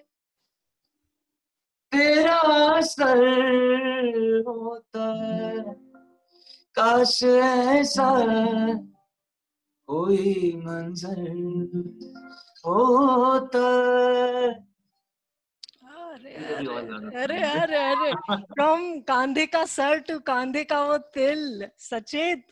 तेरा 1.92 2.80
सर 2.80 3.22
होता 4.48 5.06
काश 6.78 7.22
ऐसा 7.22 8.10
कोई 9.88 10.52
मंजर 10.66 11.22
होता 12.66 13.66
अरे 16.36 17.40
अरे 17.42 17.76
अरे 17.76 18.12
फ्रॉम 18.32 18.98
कांधे 19.08 19.46
का 19.46 19.64
सर 19.66 19.98
टू 20.08 20.18
कांधे 20.26 20.64
का 20.64 20.82
वो 20.84 20.98
तिल 21.14 21.66
सचेत 21.78 22.44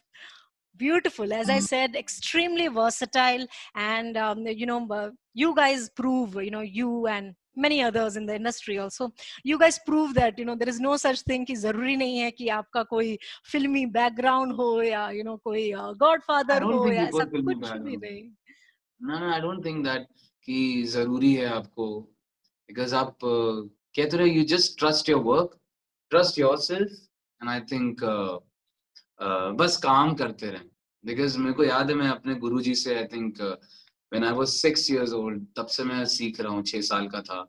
beautiful 0.81 1.33
as 1.33 1.49
i 1.49 1.61
said 1.61 1.95
extremely 1.95 2.67
versatile 2.69 3.47
and 3.77 4.17
um, 4.17 4.47
you 4.47 4.67
know 4.67 4.87
uh, 4.91 5.11
you 5.33 5.55
guys 5.55 5.89
prove 5.91 6.35
you 6.35 6.51
know 6.51 6.61
you 6.61 7.07
and 7.07 7.35
many 7.57 7.81
others 7.83 8.17
in 8.17 8.27
the 8.27 8.35
industry 8.35 8.79
also 8.79 9.13
you 9.45 9.59
guys 9.59 9.79
prove 9.87 10.15
that 10.15 10.37
you 10.37 10.45
know 10.45 10.57
there 10.57 10.69
is 10.69 10.81
no 10.81 10.97
such 10.97 11.21
thing 11.23 11.45
कि 11.47 11.55
ज़रूरी 11.57 11.97
नहीं 11.97 12.19
है 12.19 12.31
कि 12.31 12.49
आपका 12.49 12.83
कोई 12.83 13.19
फिल्मी 13.53 13.85
background 13.99 14.53
हो 14.53 14.83
या 14.83 15.09
you 15.11 15.25
know 15.25 15.39
हो 15.47 15.55
या 15.55 17.07
it's 17.07 17.17
ऐसा 17.17 17.25
all 17.25 17.31
filmy 17.37 17.55
कुछ 17.55 17.71
भी 17.71 17.97
background. 17.97 18.03
नहीं 18.03 18.31
no 19.01 19.19
no 19.19 19.31
i 19.37 19.41
don't 19.41 19.63
think 19.63 19.85
that 19.85 20.11
कि 20.43 20.85
ज़रूरी 20.97 21.35
है 21.35 21.47
आपको 21.47 21.87
because 22.69 22.93
आप 22.93 23.19
uh, 23.23 24.25
you 24.25 24.45
just 24.45 24.79
trust 24.79 25.09
your 25.09 25.21
work 25.21 25.57
trust 26.11 26.39
yourself 26.39 26.91
and 27.41 27.51
i 27.51 27.61
think 27.61 28.03
uh, 28.03 28.39
uh, 29.21 29.53
बस 29.53 29.77
काम 29.83 30.15
करते 30.15 30.51
रहें 30.51 30.69
because 31.05 31.37
मेरे 31.37 31.53
को 31.53 31.65
याद 31.65 31.91
है 31.91 31.97
मैं 31.97 32.09
अपने 32.09 32.35
गुरुजी 32.35 32.75
से 32.75 32.99
i 33.03 33.07
think 33.07 33.41
uh, 33.41 33.57
when 34.13 34.25
i 34.25 34.33
was 34.33 34.61
6 34.61 34.89
years 34.91 35.13
old 35.13 35.41
तब 35.57 35.67
से 35.67 35.85
मैं 35.85 36.05
सीख 36.05 36.41
रहा 36.41 36.53
हूँ 36.53 36.63
छह 36.63 36.81
साल 36.81 37.09
का 37.09 37.21
था 37.23 37.47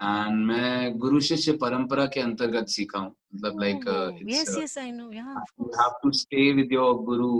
and 0.00 0.46
मैं 0.46 0.98
गुरु 0.98 1.20
शिष्य 1.20 1.52
परंपरा 1.60 2.06
के 2.14 2.20
अंतर्गत 2.20 2.68
सीखा 2.68 2.98
हूँ 2.98 3.14
मतलब 3.34 3.60
like 3.60 3.86
uh, 3.86 4.10
Oh, 4.10 4.16
it's 4.20 4.36
yes 4.36 4.48
uh, 4.48 4.60
yes 4.60 4.76
i 4.78 4.90
know 4.90 5.10
yeah 5.10 5.34
you 5.58 5.70
have 5.82 5.94
to 6.04 6.12
stay 6.12 6.52
with 6.58 6.74
your 6.78 6.90
guru 7.04 7.30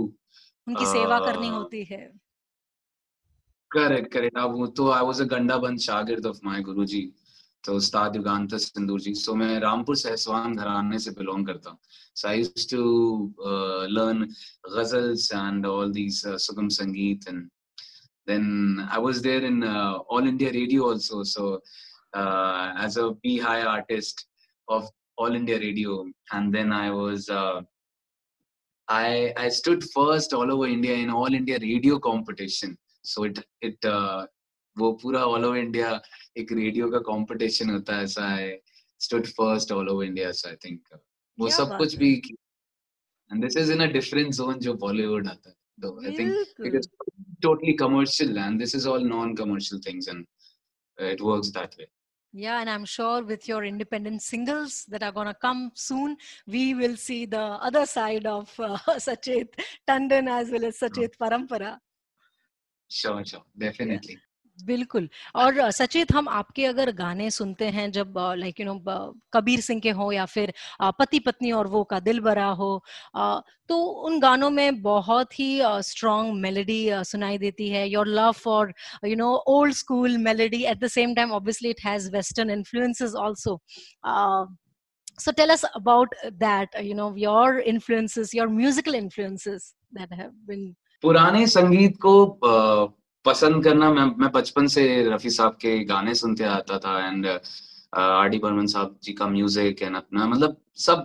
उनकी 0.69 0.87
सेवा 0.87 1.19
करनी 1.27 1.49
uh, 1.49 1.53
होती 1.55 1.83
है 1.91 2.01
Correct, 3.72 4.12
correct. 4.12 4.38
अब 4.38 4.56
वो 4.58 4.68
तो 4.78 4.92
I 4.94 5.02
was 5.02 5.22
a 5.22 5.26
गंडा 5.34 5.58
बंद 5.58 5.80
शागिर्द 5.80 6.26
of 6.26 6.40
my 6.46 6.62
गुरुजी 6.62 7.04
तो 7.64 7.74
उस्ताद 7.78 8.16
युगांत 8.16 8.54
सिंदूर 8.56 9.00
जी 9.02 9.14
सो 9.16 9.34
मैं 9.36 9.60
रामपुर 9.60 9.96
सहसवान 9.96 10.56
घराने 10.56 11.00
से 11.00 11.12
बिलोंग 11.18 11.46
करता 11.48 11.70
हूँ 11.70 11.78
so 12.14 12.28
I 12.30 12.34
used 12.34 12.70
to 12.70 13.32
uh, 13.46 13.86
learn 13.98 14.28
ghazals 14.76 15.32
and 15.34 15.66
all 15.66 15.92
these 15.92 16.26
uh, 16.26 16.36
sugam 16.46 16.70
sangeet 16.78 17.28
and 17.28 17.50
then 18.28 18.88
I 18.92 18.98
was 18.98 19.22
there 19.22 19.44
in 19.52 19.64
uh, 19.64 20.00
All 20.10 20.28
India 20.28 20.52
Radio 20.52 20.90
also 20.90 21.24
so 21.24 21.62
uh, 22.14 22.74
as 22.78 22.98
a 22.98 23.14
P 23.24 23.38
high 23.40 23.62
artist 23.62 24.26
of 24.68 24.90
All 25.18 25.36
India 25.36 25.60
Radio 25.60 26.06
and 26.32 26.54
then 26.54 26.74
I 26.74 26.90
was 26.92 27.30
uh, 27.30 27.62
I 28.90 29.34
I 29.38 29.50
stood 29.50 29.84
first 29.96 30.34
all 30.34 30.52
over 30.52 30.68
India 30.68 30.96
in 30.96 31.10
All 31.10 31.34
India 31.34 31.60
Radio 31.60 32.00
competition 32.00 32.78
so 33.06 33.26
it 33.30 33.44
it 33.70 33.90
uh, 33.96 34.26
वो 34.78 34.92
पूरा 35.02 35.24
all 35.26 35.46
over 35.46 35.58
India 35.58 36.02
एक 36.38 36.52
radio 36.52 36.90
का 36.92 37.00
competition 37.08 37.70
होता 37.70 37.96
है 37.96 38.04
ऐसा 38.04 38.28
है 38.28 38.62
stood 39.00 39.26
first 39.40 39.72
all 39.72 39.90
over 39.90 40.06
India 40.06 40.32
so 40.32 40.50
I 40.50 40.56
think 40.66 40.84
वो 41.40 41.48
क्या 41.48 41.58
सब 41.58 41.70
बात 41.70 41.78
कुछ 41.78 41.94
है। 41.94 42.00
भी 42.00 42.14
and 43.32 43.44
this 43.46 43.58
is 43.58 43.72
in 43.72 43.84
a 43.84 43.92
different 43.94 44.34
zone 44.34 44.60
जो 44.60 44.74
बॉलीवुड 44.74 45.28
आता 45.28 45.50
है 45.50 45.56
तो 45.82 45.96
आई 46.06 46.18
थिंक 46.20 46.32
बिल्कुल 46.32 46.66
because 46.66 46.90
totally 47.48 47.74
commercial 47.82 48.38
and 48.46 48.64
this 48.64 48.76
is 48.80 48.86
all 48.92 49.10
non-commercial 49.14 49.80
things 49.88 50.08
and 50.14 50.26
uh, 50.98 51.10
it 51.16 51.28
works 51.32 51.52
that 51.58 51.82
way 51.82 51.88
Yeah, 52.34 52.62
and 52.62 52.70
I'm 52.70 52.86
sure 52.86 53.24
with 53.30 53.46
your 53.48 53.64
independent 53.66 54.22
singles 54.22 54.76
that 54.86 55.04
are 55.04 55.12
going 55.12 55.28
to 55.28 55.34
come 55.34 55.72
soon, 55.76 56.16
we 56.48 56.74
will 56.74 56.96
see 56.96 57.26
the 57.26 57.42
other 57.70 57.86
side 57.86 58.26
of 58.26 58.54
uh, 58.58 58.78
Sachet 59.06 59.50
Tandon 59.86 60.30
as 60.30 60.50
well 60.50 60.64
as 60.64 60.78
Sachet 60.80 61.18
Parampara. 61.24 61.72
Sure 62.91 63.25
sure. 63.25 63.45
Definitely. 63.59 64.17
बिल्कुल। 64.59 65.09
और 65.37 65.71
सचेत 65.71 66.13
हम 66.13 66.29
आपके 66.29 66.65
अगर 66.67 66.91
गाने 66.97 67.31
सुनते 67.31 67.65
हैं 67.71 67.91
जब 67.93 68.15
like 68.39 68.61
you 68.61 68.67
know 68.67 68.75
Kabir 69.33 69.61
Singh 69.61 69.81
के 69.81 69.91
हो 69.99 70.11
या 70.13 70.25
फिर 70.27 70.53
पति 70.99 71.19
पत्नी 71.27 71.51
और 71.53 71.67
वो 71.67 71.83
का 71.85 71.99
दिल 72.01 72.21
भरा 72.21 72.47
हो 72.61 72.71
तो 73.69 73.77
उन 74.07 74.19
गानों 74.21 74.51
में 74.51 74.81
बहुत 74.83 75.39
ही 75.39 75.61
स्ट्रॉन्ग 75.89 76.35
मेलोडी 76.41 76.89
सुनाई 77.05 77.39
देती 77.39 77.69
है। 77.69 77.89
Your 77.89 78.07
love 78.07 78.33
for 78.33 78.73
you 79.05 79.17
know 79.17 79.33
old 79.49 79.75
school 79.75 80.17
melody 80.19 80.65
at 80.65 80.79
the 80.85 80.89
same 80.97 81.15
time 81.15 81.33
obviously 81.33 81.71
it 81.71 81.85
has 81.87 82.11
western 82.13 82.51
influences 82.51 83.15
also 83.25 83.61
so 85.25 85.33
tell 85.33 85.51
us 85.53 85.63
about 85.77 86.15
that 86.41 86.75
uh, 86.79 86.81
you 86.87 86.95
know 86.97 87.05
your 87.21 87.61
influences 87.71 88.33
your 88.39 88.49
musical 88.57 88.97
influences 88.97 89.69
that 89.99 90.11
have 90.13 90.35
been 90.49 90.67
पुराने 91.05 91.47
संगीत 91.47 91.97
को 92.01 92.15
पसंद 93.25 93.63
करना 93.65 93.91
मैं 93.91 94.05
मैं 94.19 94.31
बचपन 94.33 94.67
से 94.67 94.85
रफी 95.11 95.31
साहब 95.31 95.53
के 95.61 95.79
गाने 95.85 96.15
सुनते 96.15 96.45
आता 96.47 96.79
था 96.79 96.99
एंड 97.07 97.27
आर 97.93 98.29
डी 98.29 98.39
बर्मन 98.39 98.67
साहब 98.67 98.97
जी 99.03 99.13
का 99.13 99.27
म्यूज़िक 99.29 99.83
एंड 99.83 99.97
अपना 99.97 100.27
मतलब 100.27 100.57
सब 100.79 101.05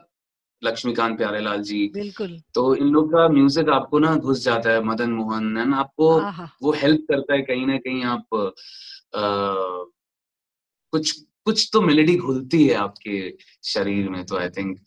लक्ष्मीकांत 0.61 1.17
प्यारेलाल 1.17 1.61
जी। 1.63 1.87
बिल्कुल। 1.93 2.37
तो 2.55 2.75
इन 2.75 2.87
लोग 2.87 3.11
का 3.11 3.27
म्यूज़िक 3.27 3.69
आपको 3.69 3.99
ना 3.99 4.15
घुस 4.17 4.43
जाता 4.43 4.69
है 4.69 4.83
मदन 4.83 5.11
मोहन 5.11 5.57
एंड 5.57 5.73
आपको 5.75 6.09
वो 6.61 6.71
हेल्प 6.73 7.05
करता 7.11 7.33
है 7.33 7.41
कहीं 7.41 7.65
ना 7.67 7.77
कहीं 7.77 8.03
आप 8.05 8.35
अ, 9.13 9.85
कुछ 10.93 11.11
कुछ 11.45 11.69
तो 11.73 11.81
मेलेडी 11.81 12.15
घुलती 12.17 12.65
है 12.67 12.73
आपके 12.75 13.19
शरीर 13.63 14.09
में 14.09 14.25
तो 14.25 14.37
आई 14.37 14.49
थिंक 14.49 14.77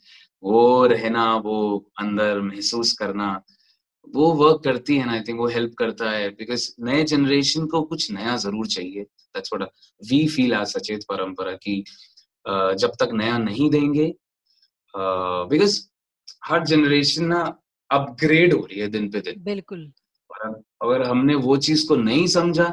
वो 0.43 0.87
रहना 0.87 1.25
वो 1.37 1.57
अंदर 2.01 2.41
महसूस 2.41 2.93
करना 2.93 3.29
वो 4.15 4.31
वर्क 4.35 4.63
करती 4.65 4.97
है 4.97 5.07
ना 5.07 5.13
आई 5.13 5.21
थिंक 5.29 5.39
वो 5.41 5.47
हेल्प 5.49 5.75
करता 5.79 6.11
है 6.11 6.29
बिकॉज़ 6.33 6.69
नए 6.85 7.03
जनरेशन 7.05 7.67
को 7.67 7.83
कुछ 7.85 8.11
नया 8.13 8.37
ज़रूर 8.39 8.67
चाहिए। 8.69 9.03
That's 9.03 9.53
what 9.53 9.69
we 10.03 10.27
feel 10.29 10.53
as 10.53 10.67
Sachet 10.69 11.05
Parampara 11.09 11.53
की 11.57 11.81
अ, 12.47 12.73
जब 12.75 12.93
तक 13.01 13.11
नया 13.15 13.39
नहीं 13.41 13.71
देंगे 13.71 14.13
बिकॉज़ 14.95 15.81
हर 16.45 16.65
जनरेशन 16.67 17.25
ना 17.27 17.41
अपग्रेड 17.91 18.53
हो 18.55 18.65
रही 18.65 18.81
है 18.81 18.89
दिन 18.89 19.11
पे 19.11 19.21
दिन। 19.21 19.43
बिल्कुल। 19.45 19.93
और 20.31 20.49
अगर 20.83 21.03
हमने 21.03 21.35
वो 21.37 21.57
चीज़ 21.59 21.87
को 21.89 21.97
नहीं 21.97 22.27
समझा 22.29 22.73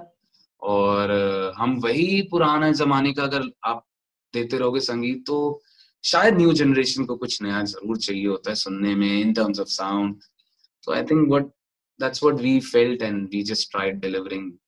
और 0.61 1.11
हम 1.57 1.75
वही 1.83 2.21
पुराने 2.31 2.73
जमाने 2.73 3.13
का 3.13 3.23
अगर 3.23 3.49
आप 3.65 3.85
देते 4.33 4.57
रहोगे 4.57 4.79
संगीत 4.79 5.23
तो 5.27 5.37
शायद 6.03 6.37
न्यू 6.37 6.53
जनरेशन 6.53 7.05
को 7.05 7.15
कुछ 7.15 7.41
नया 7.41 7.63
ज़रूर 7.65 7.97
चाहिए 7.97 8.27
होता 8.27 8.49
है 8.51 8.55
सुनने 8.55 8.95
में 8.95 9.09
in 9.11 9.33
terms 9.33 9.59
of 9.59 9.67
sound 9.69 10.15
So 10.80 10.92
I 10.92 11.04
think 11.04 11.28
what 11.28 11.50
that's 11.98 12.22
what 12.22 12.36
we 12.36 12.60
felt, 12.60 13.02
and 13.02 13.28
we 13.32 13.42
just 13.42 13.70
tried 13.70 14.00
delivering 14.00 14.58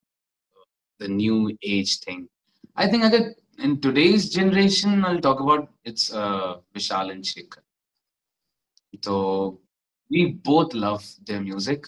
the 0.98 1.08
new 1.08 1.56
age 1.62 1.98
thing. 2.00 2.28
I 2.76 2.86
think 2.88 3.04
again 3.04 3.34
in 3.58 3.80
today's 3.80 4.30
generation, 4.30 5.04
I'll 5.04 5.20
talk 5.20 5.40
about 5.40 5.68
it's 5.84 6.12
uh, 6.12 6.56
Vishal 6.74 7.10
and 7.10 7.24
Shekhar. 7.24 7.62
So 9.04 9.60
we 10.10 10.32
both 10.32 10.74
love 10.74 11.04
their 11.26 11.40
music. 11.40 11.86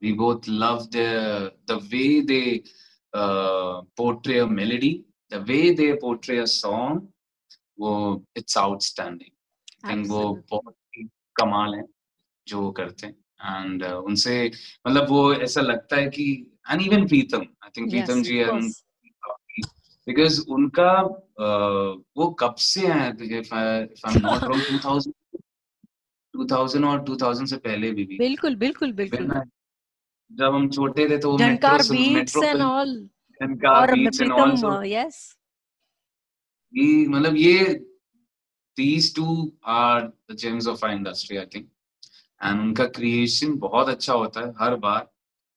We 0.00 0.12
both 0.12 0.46
love 0.46 0.90
the 0.90 1.52
the 1.66 1.78
way 1.92 2.22
they 2.22 2.62
uh, 3.12 3.82
portray 3.96 4.38
a 4.38 4.46
melody, 4.46 5.04
the 5.30 5.40
way 5.42 5.72
they 5.72 5.96
portray 5.96 6.38
a 6.38 6.46
song. 6.46 7.08
वो 7.80 8.24
it's 8.34 8.56
outstanding. 8.56 9.32
And 9.84 10.06
वो 10.08 10.42
बहुत 10.50 10.74
ही 10.96 11.04
कमाल 11.40 11.74
है 11.74 11.84
जो 12.48 12.60
वो 12.60 12.70
करते 12.72 13.06
हैं 13.06 13.14
and 13.45 13.83
uh, 13.83 13.91
उनसे 13.91 14.51
मतलब 14.87 15.09
वो 15.09 15.33
ऐसा 15.33 15.61
लगता 15.61 15.95
है 15.95 16.09
कि 16.09 16.51
and 16.71 16.81
even 16.81 17.07
Pritam 17.07 17.41
I 17.41 17.69
think 17.77 17.89
Pritam 17.89 18.21
ji 18.21 18.43
course. 18.43 18.83
Because 20.07 20.41
उनका 20.49 20.91
uh, 21.41 22.03
वो 22.17 22.29
कब 22.29 22.55
से 22.55 22.87
है? 22.87 23.37
If 23.39 23.55
I 23.55 23.77
am 23.77 24.27
not 24.27 24.43
wrong 24.43 24.63
2000 24.63 25.11
2000 26.33 26.85
और 26.85 27.03
2000 27.03 27.47
से 27.47 27.57
पहले 27.57 27.91
भी 27.91 28.05
भी। 28.05 28.17
बिल्कुल 28.17 28.55
बिल्कुल 28.55 28.91
बिल्कुल। 28.91 29.41
जब 30.31 30.53
हम 30.53 30.69
छोटे 30.69 31.09
थे 31.09 31.17
तो 31.17 31.31
वो 31.31 31.37
मेट्रो 31.37 31.93
बीट्स 31.93 32.37
एंड 32.37 32.61
ऑल 32.61 33.09
और 33.67 33.93
बीट्स 33.93 34.21
एंड 34.21 34.31
ऑल 34.31 34.85
यस 34.85 35.37
मतलब 36.75 37.35
ये 37.35 37.85
these 38.77 39.13
two 39.13 39.53
are 39.63 40.11
the 40.27 40.35
gems 40.35 40.67
of 40.67 40.83
our 40.83 40.89
industry 40.89 41.39
I 41.39 41.45
think 41.45 41.67
and 42.43 42.59
उनका 42.59 42.85
क्रिएशन 42.97 43.57
बहुत 43.59 43.89
अच्छा 43.89 44.13
होता 44.13 44.41
है 44.41 44.53
हर 44.61 44.75
बार 44.85 45.07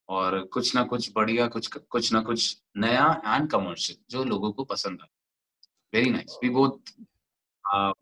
और 0.08 0.40
कुछ 0.52 0.74
ना 0.74 0.82
कुछ 0.84 1.10
बढ़िया 1.14 1.46
कुछ 1.54 1.66
कुछ 1.66 2.12
ना 2.12 2.20
कुछ 2.20 2.56
नया 2.76 3.06
एंड 3.26 3.50
कमर्शियल 3.50 3.98
जो 4.10 4.24
लोगों 4.24 4.52
को 4.52 4.64
पसंद 4.64 5.00
आता 5.02 5.12
very 5.94 6.10
nice 6.10 6.38
we 6.42 6.50
both 6.58 6.92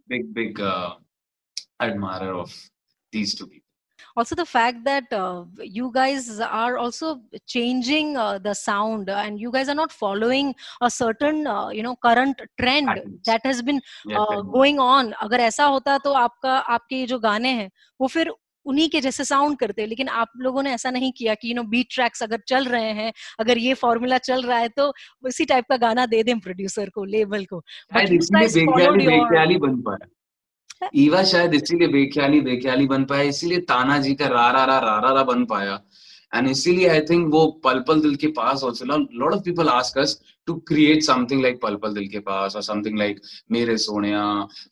big 0.08 0.32
big 0.34 0.60
admirer 1.82 2.34
of 2.40 2.52
these 3.12 3.34
two 3.34 3.46
people 3.46 3.62
also 4.16 4.36
the 4.36 4.46
fact 4.46 4.84
that 4.84 5.12
uh, 5.12 5.44
you 5.76 5.90
guys 5.92 6.40
are 6.40 6.78
also 6.78 7.20
changing 7.46 8.16
uh, 8.16 8.38
the 8.38 8.54
sound 8.54 9.10
uh, 9.10 9.22
and 9.24 9.40
you 9.40 9.50
guys 9.50 9.68
are 9.68 9.74
not 9.74 9.92
following 9.92 10.54
a 10.80 10.90
certain 10.90 11.46
uh, 11.46 11.68
you 11.68 11.82
know 11.82 11.96
current 11.96 12.40
trend 12.60 12.86
Patterns. 12.86 13.18
that 13.26 13.40
has 13.44 13.62
been 13.62 13.80
Yes, 14.04 14.18
uh, 14.18 14.40
going 14.42 14.78
on 14.78 15.12
अगर 15.22 15.40
ऐसा 15.40 15.64
होता 15.64 15.98
तो 16.06 16.12
आपका 16.22 16.56
आपके 16.76 17.04
जो 17.06 17.18
गाने 17.18 17.52
हैं 17.60 17.70
वो 18.00 18.08
फिर 18.08 18.32
उन्हीं 18.66 18.88
के 18.88 19.00
जैसे 19.00 19.24
साउंड 19.24 19.59
करते 19.59 19.87
लेकिन 19.87 20.09
आप 20.09 20.33
लोगों 20.37 20.62
ने 20.62 20.72
ऐसा 20.72 20.90
नहीं 20.90 21.12
किया 21.12 21.35
कि 21.35 21.50
यू 21.50 21.55
नो 21.55 21.62
बीट 21.62 21.87
ट्रैक्स 21.90 22.22
अगर 22.22 22.40
चल 22.48 22.64
रहे 22.64 22.92
हैं 22.92 23.12
अगर 23.40 23.59
ये 23.59 23.74
फॉर्मूला 23.74 24.18
चल 24.18 24.42
रहा 24.42 24.59
है 24.59 24.68
तो 24.68 24.94
इसी 25.29 25.44
टाइप 25.44 25.64
का 25.68 25.77
गाना 25.77 26.07
दे 26.07 26.22
दें 26.22 26.40
प्रोड्यूसर 26.40 26.88
को 26.88 27.05
लेबल 27.05 27.44
को। 27.44 27.62
बन 29.59 29.81
पाया। 29.81 30.09
ईवा 30.94 31.22
शायद 31.22 31.55
इसीलिए 31.55 31.88
बेख्याली 31.88 32.40
बेख्याली 32.40 32.87
बन 32.87 33.05
पाया 33.05 33.22
इसीलिए 33.22 33.59
ताना 33.59 33.98
जी 33.98 34.14
का 34.14 34.27
रा 34.27 34.50
रा 34.50 34.64
रा 34.64 34.79
रा 34.79 35.12
रा 35.12 35.22
बन 35.22 35.44
पाया। 35.44 35.81
एंड 36.32 36.48
इसीलिए 36.48 36.88
आई 36.88 37.00
थिंक 37.00 37.32
वो 37.34 37.46
Pal 37.64 37.80
Pal 37.88 38.00
Dil 38.00 38.14
Ke 38.16 38.26
Paas 38.38 38.62
also 38.64 38.87
lot 38.87 39.32
of 39.32 39.42
people 39.42 39.68
ask 39.68 39.98
us 39.98 40.18
to 40.46 40.54
create 40.68 41.02
something 41.02 41.42
like 41.42 41.60
Pal 41.62 41.76
Pal 41.76 41.94
Dil 41.94 42.08
के 42.08 42.18
पास 42.20 42.56
और 42.56 42.62
समथिंग 42.62 42.98
लाइक 42.98 43.20
मेरे 43.52 43.76
सोनिया 43.78 44.24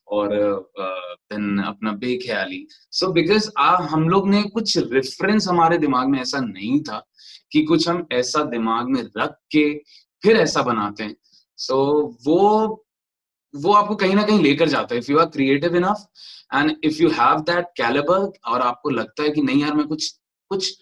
और 0.09 0.35
देन 0.79 1.62
अपना 1.62 1.93
बेख्याली। 1.93 2.67
सो 2.91 3.12
बिकॉज़ 3.12 3.51
हम 3.93 4.09
लोग 4.09 4.29
ने 4.29 4.43
कुछ 4.55 4.77
रेफरेंस 4.79 5.49
हमारे 5.49 5.79
दिमाग 5.79 6.09
में 6.09 6.21
ऐसा 6.21 6.41
नहीं 6.41 6.81
था 6.83 6.99
कि 7.53 7.62
कुछ 7.65 7.88
हम 7.88 8.07
ऐसा 8.12 8.43
दिमाग 8.51 8.88
में 8.88 9.03
रख 9.19 9.37
के 9.53 9.69
फिर 10.23 10.37
ऐसा 10.37 10.62
बनाते 10.62 11.03
हैं। 11.05 11.17
सो 11.59 11.75
so, 11.75 12.27
वो 12.27 12.85
वो 13.55 13.73
आपको 13.73 13.95
कहीं 13.97 14.15
ना 14.15 14.23
कहीं 14.23 14.43
लेकर 14.43 14.69
जाता 14.69 14.95
है। 14.95 14.99
If 15.01 15.11
you 15.12 15.19
are 15.19 15.27
creative 15.27 15.75
enough 15.77 16.05
and 16.55 16.77
if 16.85 17.03
you 17.03 17.09
have 17.11 17.41
that 17.51 17.67
calibre 17.77 18.31
और 18.53 18.61
आपको 18.61 18.91
लगता 18.91 19.23
है 19.23 19.31
कि 19.31 19.43
नहीं 19.43 19.61
यार 19.62 19.75
मैं 19.75 19.87
कुछ 19.87 20.11
कुछ 20.51 20.73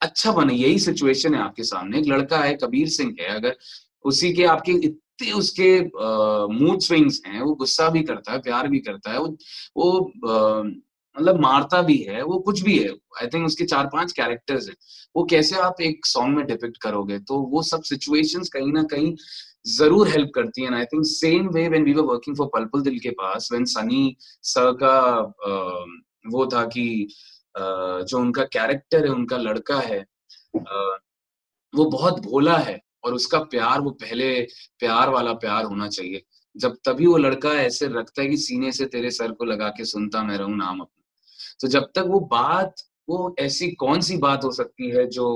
अच्छा 0.00 0.32
बने, 0.32 0.54
यही 0.54 0.78
सिचुएशन 0.78 1.34
है 1.34 1.40
आपके 1.40 1.62
सामने। 1.64 1.98
एक 1.98 2.06
लड़का 2.08 2.38
है, 2.38 2.54
कबीर 2.62 2.88
सिंह 2.88 3.14
है, 3.20 3.28
अगर 3.36 3.56
उसी 4.04 4.32
के, 4.32 4.44
आपके 4.46 4.72
इतने 4.72 5.32
उसके 5.32 5.70
मूड 6.54 6.80
स्विंग्स 6.80 7.20
हैं, 7.26 7.40
वो 7.40 7.54
गुस्सा 7.54 7.88
भी 7.90 8.02
करता 8.02 8.32
है, 8.32 8.38
प्यार 8.40 8.68
भी 8.68 8.78
करता 8.80 9.12
है, 9.12 9.18
वो 9.18 9.36
वो 9.76 10.62
मतलब 11.16 11.40
मारता 11.40 11.80
भी 11.82 11.96
है, 12.08 12.22
वो 12.22 12.38
कुछ 12.38 12.60
भी 12.62 12.78
है 12.78 12.88
आई 13.20 13.26
थिंक 13.26 13.46
उसके 13.46 13.64
चार 13.64 13.86
पाँच 13.92 14.12
कैरेक्टर्स 14.12 14.68
हैं। 14.68 14.74
वो 15.16 15.24
कैसे 15.30 15.56
आप 15.58 15.80
एक 15.80 16.06
सॉन्ग 16.06 16.36
में 16.36 16.46
डिपिक्ट 16.46 16.76
करोगे? 16.82 17.18
तो 17.18 17.38
वो 17.52 17.62
सब 17.62 17.82
सिचुएशंस 17.82 18.48
कहीं 18.48 18.72
ना 18.72 18.82
कहीं 18.92 19.14
ज़रूर 19.68 20.08
हेल्प 20.08 20.30
करती 20.34 20.62
है 20.62 20.74
I 20.74 20.84
think 20.84 21.04
same 21.06 21.48
way 21.54 21.68
when 21.68 21.84
we 21.84 21.92
were 21.92 22.02
working 22.04 22.36
for 22.36 22.46
Palpal 22.54 22.82
Dil 22.82 22.98
Ke 22.98 23.10
Paas 23.20 23.48
when 23.52 23.64
Sunny 23.64 24.16
sir 24.42 24.72
का 24.82 24.98
वो 26.30 26.46
था 26.46 26.64
कि 26.66 26.86
जो 27.58 28.18
उनका 28.18 28.44
कैरेक्टर 28.52 29.06
है 29.06 29.12
उनका 29.12 29.36
लड़का 29.38 29.78
है 29.80 30.04
वो 31.74 31.84
बहुत 31.86 32.20
भोला 32.22 32.56
है 32.58 32.78
और 33.04 33.14
उसका 33.14 33.38
प्यार 33.46 33.80
वो 33.80 33.90
पहले 34.02 34.30
प्यार 34.78 35.10
वाला 35.10 35.32
प्यार 35.34 35.64
होना 35.64 35.88
चाहिए। 35.88 36.22
जब 36.56 36.76
तभी 36.84 37.06
वो 37.06 37.16
लड़का 37.16 37.52
ऐसे 37.54 37.86
रखता 37.88 38.22
है 38.22 38.28
कि 38.28 38.36
सीने 38.36 38.72
से 38.72 38.86
तेरे 38.86 39.10
सर 39.10 39.32
को 39.32 39.44
लगा 39.44 39.68
के 39.68 39.84
सुनता 39.84 40.22
मैं 40.22 40.36
रहूँ 40.38 40.56
नाम 40.56 40.80
अपना। 40.80 41.04
तो 41.60 41.68
जब 41.68 41.90
तक 41.94 42.04
वो 42.08 42.20
बात 42.32 42.82
वो 43.08 43.34
ऐसी 43.38 43.70
कौन 43.72 44.00
सी 44.00 44.16
बात 44.18 44.44
हो 44.44 44.50
सकती 44.52 44.90
है 44.90 45.06
जो 45.08 45.28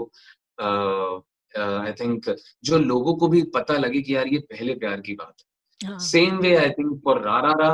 आई 0.61 1.93
थिंक 1.93 2.35
जो 2.65 2.79
लोगों 2.79 3.15
को 3.17 3.29
भी 3.29 3.43
पता 3.55 3.77
लगे 3.77 4.01
कि 4.03 4.15
यार 4.17 4.29
ये 4.29 4.39
पहले 4.51 4.75
प्यार 4.75 5.01
की 5.01 5.15
बात 5.15 5.35
है। 5.81 5.99
Same 6.01 6.39
way 6.39 6.55
I 6.57 6.71
think 6.71 7.01
for 7.05 7.21
Rarara 7.21 7.73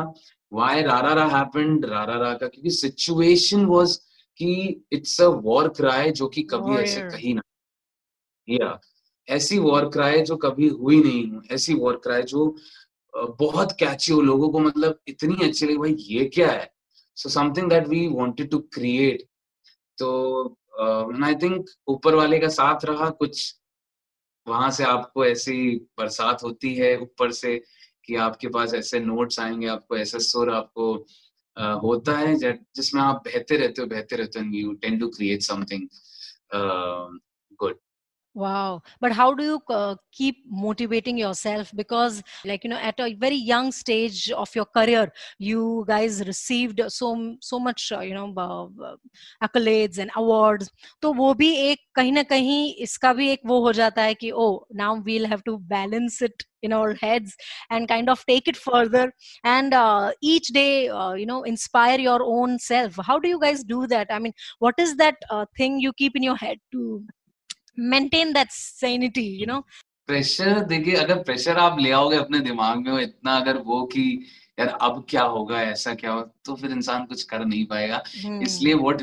why 0.53 0.83
Rarara 0.83 1.25
happened 1.29 1.85
Rarara 1.87 2.33
का 2.35 2.47
क्योंकि 2.47 2.71
सिचुएशन 2.73 3.65
वाज 3.67 3.99
कि 4.39 4.85
इट्स 4.93 5.21
अ 5.21 5.27
वॉर 5.27 5.69
क्राई 5.69 6.11
जो 6.11 6.29
कि 6.29 6.43
कभी 6.43 6.77
ऐसे 6.77 7.01
Warrior. 7.01 7.17
कही 7.17 7.35
ना 7.35 7.43
या 8.49 8.81
ऐसी 9.29 9.59
वॉर 9.59 9.89
क्राई 9.89 10.23
जो 10.23 10.37
कभी 10.37 10.69
हुई 10.69 11.03
नहीं 11.03 11.31
हूँ 11.31 11.43
ऐसी 11.53 11.75
वॉर 11.75 11.97
क्राई 11.97 12.23
जो 12.23 12.57
बहुत 13.17 13.73
कैची 13.73 14.13
हो 14.13 14.21
लोगों 14.21 14.49
को 14.49 14.59
मतलब 14.59 15.01
इतनी 15.09 15.49
अच्छी 15.49 15.67
लगी 15.67 15.77
भाई 15.77 15.97
ये 15.99 16.25
क्या 16.25 16.51
है 16.51 16.71
so 17.17 17.29
something 17.29 17.71
that 17.71 17.89
we 17.89 18.07
wanted 18.09 18.51
to 18.51 18.59
create 18.59 19.23
तो 19.99 20.11
आई 21.25 21.35
थिंक 21.35 21.67
ऊपर 21.89 22.15
वाले 22.15 22.39
का 22.39 22.49
साथ 22.49 22.85
रहा 22.85 23.11
कुछ 23.11 23.55
वहाँ 24.47 24.71
से 24.71 24.85
आपको 24.85 25.25
ऐसी 25.27 25.77
बरसात 25.99 26.43
होती 26.43 26.75
है 26.75 26.97
ऊपर 27.01 27.33
से 27.33 27.65
कि 28.05 28.17
आपके 28.17 28.49
पास 28.49 28.75
ऐसे 28.75 29.01
नोट्स 29.01 29.41
आएँगे 29.41 29.67
आपको 29.67 29.97
ऐसे 29.97 30.21
सुर 30.21 30.51
आपको 30.51 31.07
होता 31.61 32.17
है 32.19 32.37
जिसमें 32.77 33.03
आप 33.03 33.23
बहते 33.27 33.57
रहते 33.57 33.83
हो, 33.83 33.87
बहते 33.89 34.17
रहते 34.17 34.41
हो 34.41 34.45
you 34.55 34.73
tend 34.73 34.99
to 34.99 35.09
create 35.09 35.43
something 35.43 35.89
Wow. 38.38 38.82
But 39.00 39.12
how 39.12 39.36
do 39.36 39.44
you 39.44 39.62
uh, 39.70 39.96
keep 40.12 40.38
motivating 40.50 41.20
yourself? 41.20 41.72
Because, 41.76 42.24
like, 42.44 42.64
you 42.64 42.70
know, 42.72 42.78
at 42.78 43.00
a 43.00 43.14
very 43.14 43.36
young 43.36 43.72
stage 43.72 44.32
of 44.32 44.50
your 44.56 44.66
career, 44.66 45.12
you 45.38 45.86
guys 45.88 46.26
received 46.26 46.82
so 46.88 47.38
so 47.42 47.60
much, 47.60 47.92
uh, 47.92 48.00
you 48.00 48.16
know, 48.16 48.34
uh, 48.36 48.66
uh, 48.84 48.96
accolades 49.44 50.00
and 50.00 50.10
awards. 50.16 50.72
तो 51.02 51.14
वो 51.14 51.34
भी 51.38 51.52
एक 51.70 51.80
कहीं 51.96 52.12
ना 52.12 52.24
कहीं 52.24 52.74
इसका 52.82 53.14
भी 53.14 53.30
एक 53.32 53.42
वो 53.46 53.60
हो 53.62 53.74
जाता 53.74 54.02
है 54.02 54.14
कि 54.16 54.32
oh 54.34 54.66
now 54.72 54.96
we'll 54.96 55.28
have 55.28 55.44
to 55.44 55.60
balance 55.60 56.20
it 56.24 56.44
in 56.64 56.74
our 56.74 56.94
heads 56.96 57.36
and 57.70 57.88
kind 57.88 58.10
of 58.10 58.26
take 58.26 58.48
it 58.48 58.58
further 58.58 59.14
and 59.44 59.74
uh, 59.74 60.12
each 60.22 60.48
day 60.48 60.88
uh, 60.90 61.14
you 61.14 61.26
know 61.26 61.44
inspire 61.44 62.00
your 62.00 62.22
own 62.24 62.58
self 62.58 62.96
how 63.06 63.20
do 63.20 63.28
you 63.28 63.40
guys 63.40 63.64
do 63.64 63.86
that 63.86 64.08
i 64.10 64.18
mean 64.18 64.34
what 64.60 64.74
is 64.78 64.96
that 64.96 65.16
uh, 65.30 65.46
thing 65.58 65.78
you 65.80 65.92
keep 65.94 66.16
in 66.16 66.24
your 66.24 66.38
head 66.38 66.58
to 66.72 67.04
maintain 67.79 68.33
that 68.33 68.51
sanity 68.51 69.27
you 69.41 69.47
know? 69.47 69.63
Pressure 70.07 70.61
देखिए 70.65 70.95
अगर 70.95 71.23
pressure 71.23 71.57
आप 71.57 71.79
ले 71.81 71.91
आओगे 71.91 72.17
अपने 72.17 72.41
दिमाग 72.41 72.79
में 72.79 73.03
इतना 73.03 73.37
अगर 73.37 73.57
वो 73.57 73.83
कि 73.87 74.25
यार 74.61 74.69
अब 74.69 75.05
क्या 75.09 75.23
होगा 75.23 75.63
ऐसा 75.63 75.95
क्या 75.95 76.13
होगा 76.13 76.31
तो 76.45 76.55
फिर 76.55 76.71
इंसान 76.71 77.05
कुछ 77.05 77.23
कर 77.23 77.45
नहीं 77.45 77.67
पाएगा। 77.67 78.03
Hmm. 78.05 78.43
इसलिए 78.43 78.75
व्हाट 78.75 79.03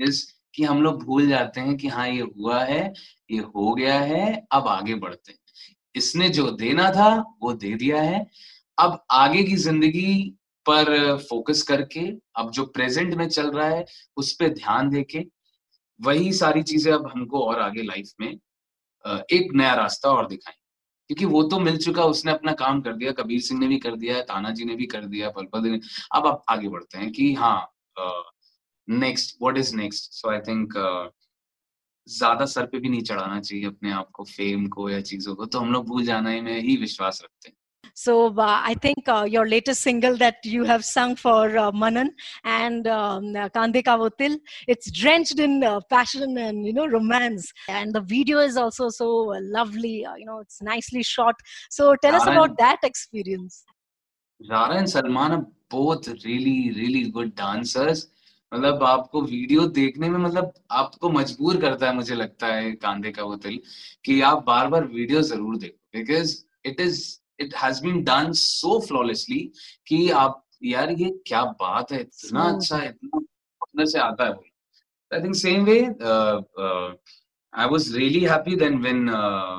इज़ 0.00 0.24
कि 0.54 0.64
हम 0.64 0.82
लोग 0.82 1.04
भूल 1.04 1.28
जाते 1.28 1.60
हैं 1.60 1.76
कि 1.76 1.88
हाँ 1.88 2.08
ये 2.08 2.22
हुआ 2.38 2.64
है 2.64 2.92
ये 3.30 3.38
हो 3.38 3.74
गया 3.74 4.00
है 4.00 4.46
अब 4.52 4.68
आगे 4.68 4.94
बढ़ते 4.94 5.32
हैं। 5.32 5.38
इसने 5.94 6.28
जो 6.28 6.50
देना 6.50 6.90
था 6.90 7.36
वो 7.42 7.52
दे 7.52 7.74
दिया 7.74 8.02
है। 8.02 8.26
अब 8.78 9.04
आगे 9.10 9.42
की 9.42 9.56
ज़िंदगी 9.56 10.34
पर 10.66 11.16
फोकस 11.30 11.62
करके 11.62 12.00
अब 12.36 12.50
जो 12.50 12.64
प्रेजेंट 12.66 13.14
में 13.14 13.28
चल 13.28 13.50
रहा 13.50 13.68
है 13.68 13.84
उस 14.16 14.32
पर 14.32 14.48
ध्यान 14.48 14.90
देके 14.90 15.18
वही 16.02 16.32
सारी 16.34 16.62
चीज़ें 16.64 16.92
अब 16.92 17.06
हमको 17.08 17.40
और 17.42 17.60
आगे 17.60 17.82
लाइफ 17.84 18.10
में 18.20 18.28
एक 19.32 19.52
नया 19.54 19.74
रास्ता 19.76 20.10
और 20.10 20.26
दिखाएँ 20.28 20.56
क्योंकि 21.10 21.24
वो 21.26 21.42
तो 21.44 21.58
मिल 21.60 21.76
चुका, 21.78 22.04
उसने 22.06 22.32
अपना 22.32 22.52
काम 22.54 22.80
कर 22.82 22.92
दिया, 22.94 23.12
कबीर 23.14 23.40
सिंह 23.42 23.60
ने 23.60 23.68
भी 23.68 23.78
कर 23.80 23.96
दिया, 23.96 24.20
ताना 24.22 24.50
जी 24.52 24.64
ने 24.64 24.74
भी 24.76 24.86
कर 24.88 25.06
दिया 25.06 25.30
पलपल 25.32 25.62
ने। 25.62 25.80
अब 26.16 26.26
आप 26.28 26.44
आगे 26.50 26.68
बढ़ते 26.68 26.98
हैं 26.98 27.10
कि 27.12 27.32
हाँ 27.34 27.72
next 28.88 29.36
what 29.42 29.58
is 29.58 29.76
next 29.76 30.12
so 30.14 30.30
I 30.30 30.40
think 30.48 30.74
ज़्यादा 32.08 32.46
सर 32.46 32.66
पे 32.66 32.78
भी 32.80 32.88
नहीं 32.88 33.02
चढ़ाना 33.04 33.40
चाहिए 33.40 33.66
अपने 33.66 33.92
आप 33.92 34.10
को 34.14 34.24
फेम 34.26 34.66
को 34.68 34.88
या 34.90 35.00
चीज़ों 35.02 35.34
को 35.36 35.46
तो 35.46 35.58
हम 35.60 35.72
लोग 35.72 35.86
भूल 35.88 36.04
जाना 36.06 36.30
में 36.42 36.58
ही 36.60 36.76
विश्वास 36.78 37.20
रखते 37.24 37.48
हैं। 37.48 37.56
So 37.93 38.27
uh, 38.27 38.61
I 38.63 38.75
think 38.75 39.07
uh, 39.07 39.25
your 39.27 39.47
latest 39.47 39.81
single 39.81 40.17
that 40.17 40.35
you 40.43 40.63
have 40.65 40.85
sung 40.85 41.15
for 41.15 41.57
uh, 41.57 41.71
Manan 41.71 42.11
and 42.43 42.87
um, 42.87 43.35
uh, 43.35 43.49
Kande 43.49 43.81
Kavotil, 43.83 44.37
it's 44.67 44.91
drenched 44.91 45.39
in 45.39 45.63
uh, 45.63 45.79
passion 45.89 46.37
and 46.37 46.63
you 46.63 46.73
know 46.73 46.87
romance, 46.87 47.51
and 47.67 47.93
the 47.93 48.01
video 48.01 48.39
is 48.39 48.55
also 48.55 48.89
so 48.89 49.33
uh, 49.33 49.39
lovely. 49.41 50.05
Uh, 50.05 50.13
you 50.15 50.25
know, 50.25 50.39
it's 50.39 50.61
nicely 50.61 51.01
shot. 51.01 51.33
So 51.71 51.95
tell 52.01 52.15
us 52.15 52.23
Karan- 52.23 52.37
about 52.37 52.57
that 52.59 52.77
experience. 52.83 53.63
Rara 54.47 54.75
and 54.75 54.87
Salman 54.89 55.31
are 55.31 55.45
both 55.69 56.07
really 56.23 56.71
really 56.75 57.09
good 57.09 57.35
dancers 57.35 58.07
मतलब 58.53 58.83
आपको 58.83 59.21
video 59.21 59.65
देखने 59.75 60.09
में 60.09 60.19
मतलब 60.19 60.53
आपको 60.71 61.09
मजबूर 61.09 61.57
करता 61.61 61.87
है 61.87 61.95
मुझे 61.95 62.15
लगता 62.15 62.47
है 62.47 62.71
कांधे 62.83 63.11
का 63.11 63.23
वो 63.23 63.35
तिल 63.45 63.59
कि 64.05 64.21
आप 64.21 64.43
बार 64.47 64.67
बार 64.67 64.85
वीडियो 64.87 65.21
जरूर 65.29 65.57
देखो 65.57 65.99
because 65.99 66.37
it 66.65 66.79
is 66.81 67.01
it 67.42 67.54
has 67.54 67.82
been 67.82 68.02
done 68.04 68.32
so 68.32 68.80
flawlessly 68.80 69.52
कि 69.86 70.08
आप 70.10 70.44
यार 70.64 70.90
ये 70.90 71.10
क्या 71.26 71.44
बात 71.44 71.92
है? 71.92 72.00
इतना 72.00 72.40
हाँ। 72.40 72.56
अच्छा 72.56 72.82
इतना 72.82 73.18
अंदर 73.62 73.86
से 73.86 73.98
आता 73.98 74.24
है 74.24 74.32
वो। 74.32 74.44
I 75.12 75.22
think 75.22 75.34
same 75.34 75.64
way 75.64 75.80
I 77.54 77.66
was 77.68 77.96
really 77.96 78.20
happy 78.20 78.56
then 78.56 78.78
when 78.78 79.06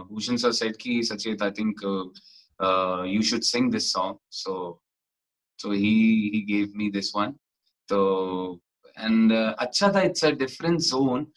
Bhushan 0.10 0.36
sir 0.36 0.52
said 0.52 0.78
कि 0.78 1.04
Sachet 1.04 1.44
I 1.44 1.52
think 1.52 1.82
you 3.16 3.22
should 3.22 3.42
sing 3.42 3.72
this 3.72 3.94
song 3.94 4.18
so 4.32 4.84
so 5.60 5.72
he 5.72 5.94
he 6.34 6.42
give 6.42 6.72
me 6.76 6.90
this 6.92 7.16
one 7.16 7.32
तो 7.90 8.62
एंड 9.00 9.34
अच्छा 9.34 9.92
था 9.96 10.02
इट्स 10.02 10.26
अ 10.26 10.30
डिफरेंट 10.30 10.80
जोन 10.80 11.28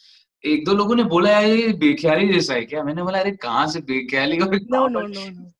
एक 0.44 0.64
दो 0.64 0.74
लोगों 0.74 0.94
ने 0.94 1.04
बोला 1.04 1.30
यार 1.30 1.44
ये 1.44 1.68
बेख्याली 1.72 2.32
जैसा 2.32 2.54
है 2.54 2.64
क्या? 2.64 2.82
मैंने 2.82 3.02
बोला 3.02 3.20
अरे 3.20 3.30
कहाँ 3.30 3.66
से 3.66 3.80
बेख्याली 3.80 4.38
और 4.38 4.54
इतना 4.54 4.78
no, 4.78 4.88
no, 4.88 5.02
no. 5.40 5.52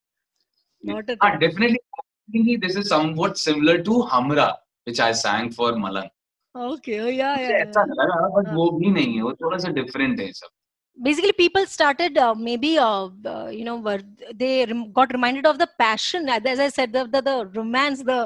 not 0.86 1.10
at 1.10 1.18
हाँ 1.24 1.32
all. 1.32 1.40
Definitely 1.40 2.58
this 2.66 2.78
is 2.78 2.88
something 2.90 3.36
similar 3.44 3.82
to 3.90 4.02
Humraah 4.14 4.46
which 4.88 5.02
I 5.02 5.14
sang 5.26 5.54
for 5.58 5.78
Malang 5.86 6.10
Okay, 6.56 6.96
oh 7.02 7.12
yeah, 7.18 7.36
मुझे 7.38 7.52
yeah. 7.52 7.68
ऐसा 7.68 7.82
yeah. 7.82 7.94
लगा 7.98 8.28
बट 8.38 8.48
हाँ. 8.48 8.56
वो 8.56 8.70
भी 8.80 8.90
नहीं 8.92 9.16
है 9.16 9.22
वो 9.24 9.32
थोड़ा 9.42 9.58
सा 9.58 9.70
डिफरेंट 9.82 10.20
है 10.20 10.32
सब 10.40 10.50
basically 10.98 11.34
people 11.36 11.66
started 11.74 12.18
uh, 12.18 12.34
maybe 12.48 12.70
uh, 12.86 13.06
uh, 13.34 13.50
you 13.58 13.64
know 13.68 13.76
were 13.84 14.02
they 14.42 14.66
rem- 14.72 14.92
got 14.98 15.14
reminded 15.16 15.46
of 15.52 15.60
the 15.62 15.68
passion 15.82 16.28
as 16.38 16.50
as 16.54 16.60
i 16.66 16.68
said 16.78 16.92
the, 16.96 17.04
the, 17.14 17.22
the 17.28 17.36
romance 17.60 18.02
the 18.10 18.18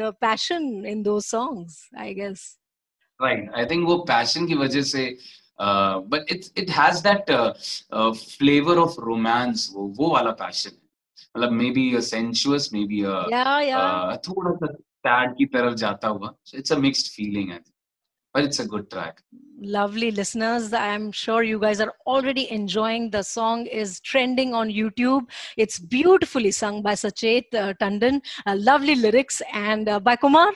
the 0.00 0.08
passion 0.24 0.66
in 0.94 1.04
those 1.08 1.28
songs 1.34 1.76
i 2.06 2.12
guess 2.20 2.42
right 3.20 3.54
I 3.58 3.66
think 3.66 3.86
वो 3.88 3.96
passion 4.08 4.46
की 4.46 4.54
वजह 4.54 4.82
से 4.88 5.04
but 6.14 6.32
it 6.32 6.58
it 6.58 6.70
has 6.78 6.98
that 7.06 7.30
flavour 8.38 8.78
of 8.78 8.96
romance 9.04 9.68
वो 9.74 9.86
वो 9.98 10.10
वाला 10.14 10.30
passion 10.42 10.76
मतलब 11.36 11.52
maybe 11.78 11.94
a 11.96 12.00
sensuous 12.10 12.68
maybe 12.92 13.02
a 13.02 13.22
yeah 13.36 13.56
yeah 13.68 14.12
uh, 14.12 14.16
थोड़ा 14.28 14.52
सा 14.56 14.72
सैड 15.06 15.36
की 15.38 15.46
तरफ 15.56 15.74
जाता 15.84 16.08
हुआ 16.08 16.34
it's 16.54 16.72
a 16.72 16.78
mixed 16.88 17.12
feeling 17.16 17.52
I 17.52 17.58
but 18.34 18.44
it's 18.44 18.60
a 18.60 18.64
good 18.70 18.90
track 18.92 19.20
lovely 19.74 20.08
listeners 20.16 20.64
i'm 20.78 21.04
sure 21.20 21.42
you 21.50 21.58
guys 21.60 21.78
are 21.84 21.92
already 22.14 22.42
enjoying 22.56 23.06
the 23.14 23.22
song 23.28 23.62
is 23.82 23.94
trending 24.08 24.52
on 24.52 24.72
youtube 24.78 25.30
it's 25.64 25.78
beautifully 25.94 26.50
sung 26.56 26.82
by 26.86 26.94
sachet 27.02 27.56
uh, 27.62 27.72
tandon 27.84 28.20
uh, 28.46 28.56
lovely 28.68 28.96
lyrics 29.04 29.40
and 29.62 29.88
uh, 29.88 29.98
by 30.08 30.16
kumar 30.24 30.50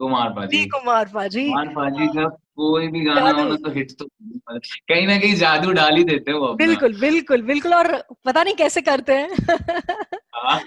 Kumar 0.00 0.34
paaji 0.36 0.58
D. 0.58 0.68
kumar 0.74 1.04
paji 1.16 1.46
Kumar 1.48 1.68
पाजी 1.76 2.06
का 2.16 2.26
कोई 2.61 2.87
भी 2.87 3.01
गाना 3.05 3.29
होना 3.31 3.55
तो 3.63 3.71
hit 3.73 3.91
तो 3.99 4.05
कहीं 4.49 5.07
ना 5.07 5.17
कहीं 5.19 5.35
जादू 5.35 5.71
डाल 5.73 5.95
ही 5.97 6.03
देते 6.03 6.31
हैं 6.31 6.37
वो 6.39 6.53
बिल्कुल 6.55 6.99
बिल्कुल 6.99 7.41
बिल्कुल 7.43 7.73
और 7.73 7.91
पता 8.25 8.43
नहीं 8.43 8.55
कैसे 8.55 8.81
करते 8.81 9.13
हैं। 9.13 9.29
हाँ, 10.35 10.59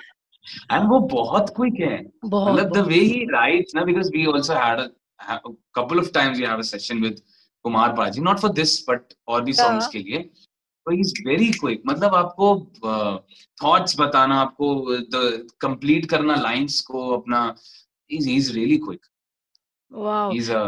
एंड 0.73 0.89
वो 0.91 0.99
बहुत 1.13 1.53
क्विक 1.57 1.81
है। 1.81 1.99
मतलब 2.25 2.73
द 2.73 2.87
वे 2.89 2.99
ही 3.13 3.25
राइट 3.33 3.75
ना 3.75 3.85
because 3.85 4.11
we 4.17 4.25
also 4.33 4.55
had 4.55 4.81
a 4.81 5.37
couple 5.77 5.99
of 5.99 6.11
times 6.15 6.39
we 6.39 6.45
have 6.45 6.59
a 6.59 6.69
session 6.71 7.03
with 7.03 7.21
Kumar 7.65 7.93
Paaji 7.97 8.21
not 8.21 8.39
for 8.39 8.53
this 8.53 8.79
but 8.89 9.15
और 9.29 9.45
भी 9.45 9.53
सॉन्ग्स 9.53 9.85
हाँ। 9.85 9.91
के 9.93 9.99
लिए। 9.99 10.19
तो 10.87 10.93
इज़ 10.93 11.13
वेरी 11.27 11.51
क्विक 11.51 11.83
मतलब 11.87 12.15
आपको 12.15 12.49
थॉट्स 13.63 13.95
uh, 13.95 14.01
बताना 14.01 14.41
आपको 14.41 14.67
कंप्लीट 15.61 16.07
करना 16.11 16.35
लाइंस 16.35 16.81
को 16.91 17.09
अपना 17.11 17.41
is 18.11 18.29
is 18.31 18.53
really 18.53 18.77
quick 18.79 19.07
wow 19.91 20.33
is 20.33 20.53
a 20.53 20.59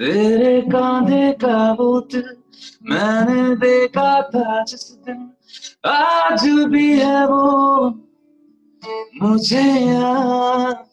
तेरे 0.00 0.60
कांधे 0.62 1.32
का 1.32 1.74
बोत 1.74 2.14
मैंने 2.82 3.56
देखा 3.56 4.22
था 4.22 4.64
जिस 4.64 4.90
दिन, 5.06 5.30
आज 5.86 6.48
भी 6.70 6.88
है 6.98 7.26
वो 7.26 7.90
मुझे 9.22 9.62
याद 9.62 10.89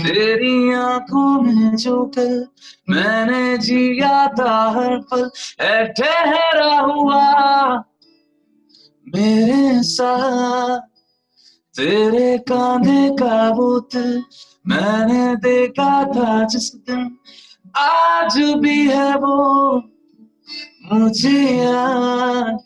तेरी 0.00 0.72
आँखों 0.72 1.40
में 1.42 1.76
जो 1.76 2.04
कल 2.14 2.32
मैंने 2.90 3.58
जिया 3.58 4.26
था 4.34 4.54
हर 4.70 4.96
पल 5.10 5.28
ठहरा 5.98 6.74
हुआ 6.80 7.24
मेरे 9.06 9.82
साथ। 9.82 10.80
तेरे 11.74 12.38
कांधे 12.48 13.08
का 13.16 13.50
बुत 13.50 13.96
मैंने 14.66 15.36
देखा 15.36 15.92
था 16.06 16.44
जिस 16.44 16.74
दिन, 16.76 17.04
आज 17.76 18.36
भी 18.58 18.78
है 18.88 19.14
वो 19.16 19.36
मुझे 20.92 21.40
याद। 21.56 22.58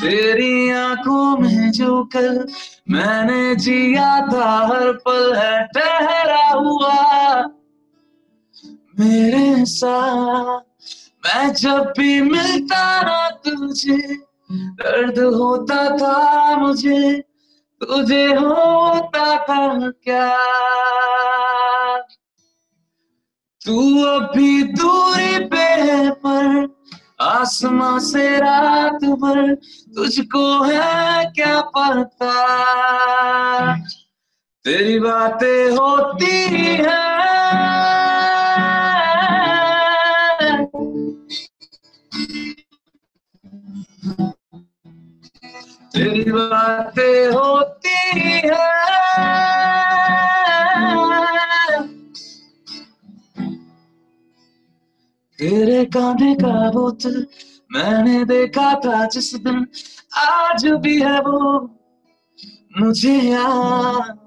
तेरी 0.00 0.70
आँखों 0.70 1.36
में 1.36 1.72
जो 1.72 2.04
कल 2.04 2.48
मैंने 2.90 3.56
जिया 3.56 4.20
था, 4.32 4.66
हर 4.66 4.92
पल 4.92 5.34
है 5.34 5.66
ठहरा 5.66 6.46
हुआ। 6.48 7.42
मेरे 9.00 9.64
साथ 9.64 10.60
मैं 11.26 11.52
जब 11.52 11.92
भी 11.98 12.20
मिलता 12.20 13.02
ना 13.02 13.30
तुझे, 13.30 13.96
दर्द 14.52 15.18
होता 15.18 15.96
था 15.96 16.56
मुझे, 16.56 17.20
तुझे 17.80 18.26
होता 18.26 19.36
था 19.38 19.90
क्या? 19.90 20.36
तू 23.66 24.04
अभी 24.04 24.62
दूरी 24.62 25.44
पे 25.44 25.62
है, 25.62 26.10
पर 26.10 26.75
आसमां 27.20 28.00
से 28.00 28.38
रात 28.38 29.04
भर 29.04 29.54
तुझको 29.94 30.64
है 30.64 31.24
क्या 31.24 31.60
पता? 31.60 32.32
तेरी 34.64 34.98
बातें 34.98 35.70
होती 35.70 36.48
है। 36.56 37.16
तेरी 45.92 46.32
बातें 46.32 47.30
होती 47.30 48.20
है। 48.44 49.55
तेरे 55.39 55.83
कांधे 55.93 56.33
का 56.41 56.69
बोतल 56.71 57.25
मैंने 57.73 58.23
देखा 58.25 58.73
था 58.85 59.05
जिस 59.13 59.33
दिन 59.45 59.67
आज 60.17 60.65
भी 60.83 60.99
है 61.01 61.19
वो 61.27 61.61
मुझे 62.79 63.15
याद 63.21 64.17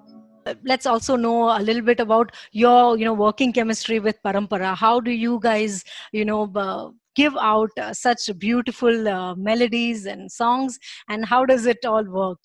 let's 0.70 0.86
also 0.86 1.16
know 1.16 1.48
a 1.50 1.60
little 1.66 1.82
bit 1.82 2.00
about 2.00 2.32
your 2.52 2.98
you 2.98 3.04
know 3.04 3.14
working 3.14 3.52
chemistry 3.58 3.98
with 4.06 4.18
parampara 4.26 4.72
how 4.76 5.00
do 5.00 5.10
you 5.10 5.38
guys 5.44 5.82
you 6.12 6.24
know 6.30 6.42
uh, 6.64 6.90
give 7.20 7.36
out 7.40 7.70
uh, 7.84 7.92
such 7.94 8.26
beautiful 8.38 9.08
uh, 9.08 9.34
melodies 9.36 10.04
and 10.06 10.30
songs 10.30 10.78
and 11.08 11.24
how 11.24 11.44
does 11.52 11.66
it 11.74 11.86
all 11.92 12.04
work 12.04 12.38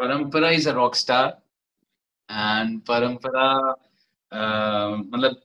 Parampara 0.00 0.54
is 0.54 0.66
a 0.66 0.74
rock 0.74 0.96
star 0.96 1.34
and 2.28 2.84
Parampara 2.84 3.74
uh, 4.32 4.96
मतलब 5.12 5.36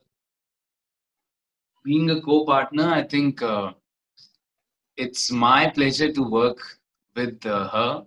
being 1.85 2.09
a 2.09 2.21
co-partner 2.21 2.87
I 2.89 3.03
think 3.03 3.41
uh, 3.41 3.71
it's 4.97 5.31
my 5.31 5.69
pleasure 5.69 6.11
to 6.11 6.23
work 6.23 6.59
with 7.15 7.45
uh, 7.45 7.67
her 7.69 8.05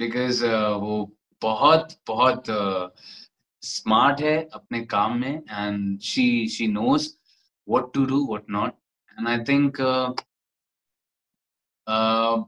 because 0.00 0.42
uh, 0.42 0.78
वो 0.78 1.10
बहुत 1.42 1.96
बहुत 2.06 2.44
smart 3.62 4.20
है 4.20 4.36
अपने 4.54 4.80
काम 4.86 5.18
में 5.20 5.42
and 5.50 6.00
she 6.10 6.26
she 6.48 6.66
knows 6.68 7.08
what 7.68 7.92
to 7.94 8.06
do 8.06 8.20
what 8.28 8.48
not 8.48 8.76
and 9.16 9.28
i 9.28 9.38
think 9.48 9.80
uh, 9.80 10.12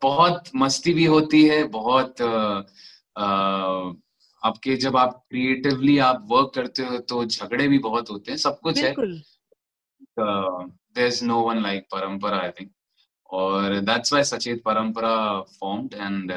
बहुत 0.03 0.51
मस्ती 0.57 0.95
भी 0.95 1.05
होती 1.05 1.45
है 1.49 1.63
बहुत 1.77 2.21
uh, 2.21 2.63
आपके 4.43 4.77
जब 4.77 4.97
आप 4.97 5.13
क्रिएटिवली 5.31 5.97
आप 6.07 6.27
वर्क 6.31 6.51
करते 6.55 6.83
हो 6.85 6.99
तो 7.11 7.25
झगड़े 7.25 7.69
भी 7.69 7.79
बहुत 7.79 8.11
होते 8.11 8.31
हैं 8.31 8.39
सब 8.39 8.59
कुछ 8.61 8.79
है 8.79 8.93
there 10.19 11.07
is 11.07 11.25
no 11.25 11.41
one 11.49 11.63
like 11.63 11.85
Parampara 11.93 12.39
I 12.39 12.51
think 12.61 12.71
और 13.31 13.79
that's 13.81 14.13
why 14.13 14.25
Sachet 14.25 14.63
Parampara 14.65 15.17
formed 15.61 15.95
and 15.95 16.33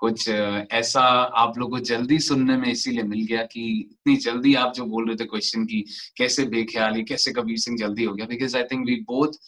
कुछ 0.00 0.28
ऐसा 0.28 1.00
आप 1.42 1.58
लोग 1.58 1.70
को 1.70 1.78
जल्दी 1.86 2.18
सुनने 2.18 2.56
में 2.56 2.68
इसीलिए 2.70 3.02
मिल 3.02 3.24
गया 3.26 3.42
कि 3.52 3.62
इतनी 3.80 4.16
जल्दी 4.16 4.54
आप 4.54 4.72
जो 4.74 4.84
बोल 4.84 5.06
रहे 5.08 5.16
थे 5.16 5.24
क्वेश्चन 5.24 5.64
की, 5.66 5.80
कैसे 6.16 6.44
बेख्याली, 6.48 7.02
कैसे 7.04 7.32
कबीर 7.32 7.58
सिंह 7.58 7.76
जल्दी 7.78 8.04
हो 8.04 8.14
गया? 8.14 8.26
Because 8.26 8.56
I 8.56 8.62
think 8.72 8.86
we 8.86 8.94
both 9.08 9.38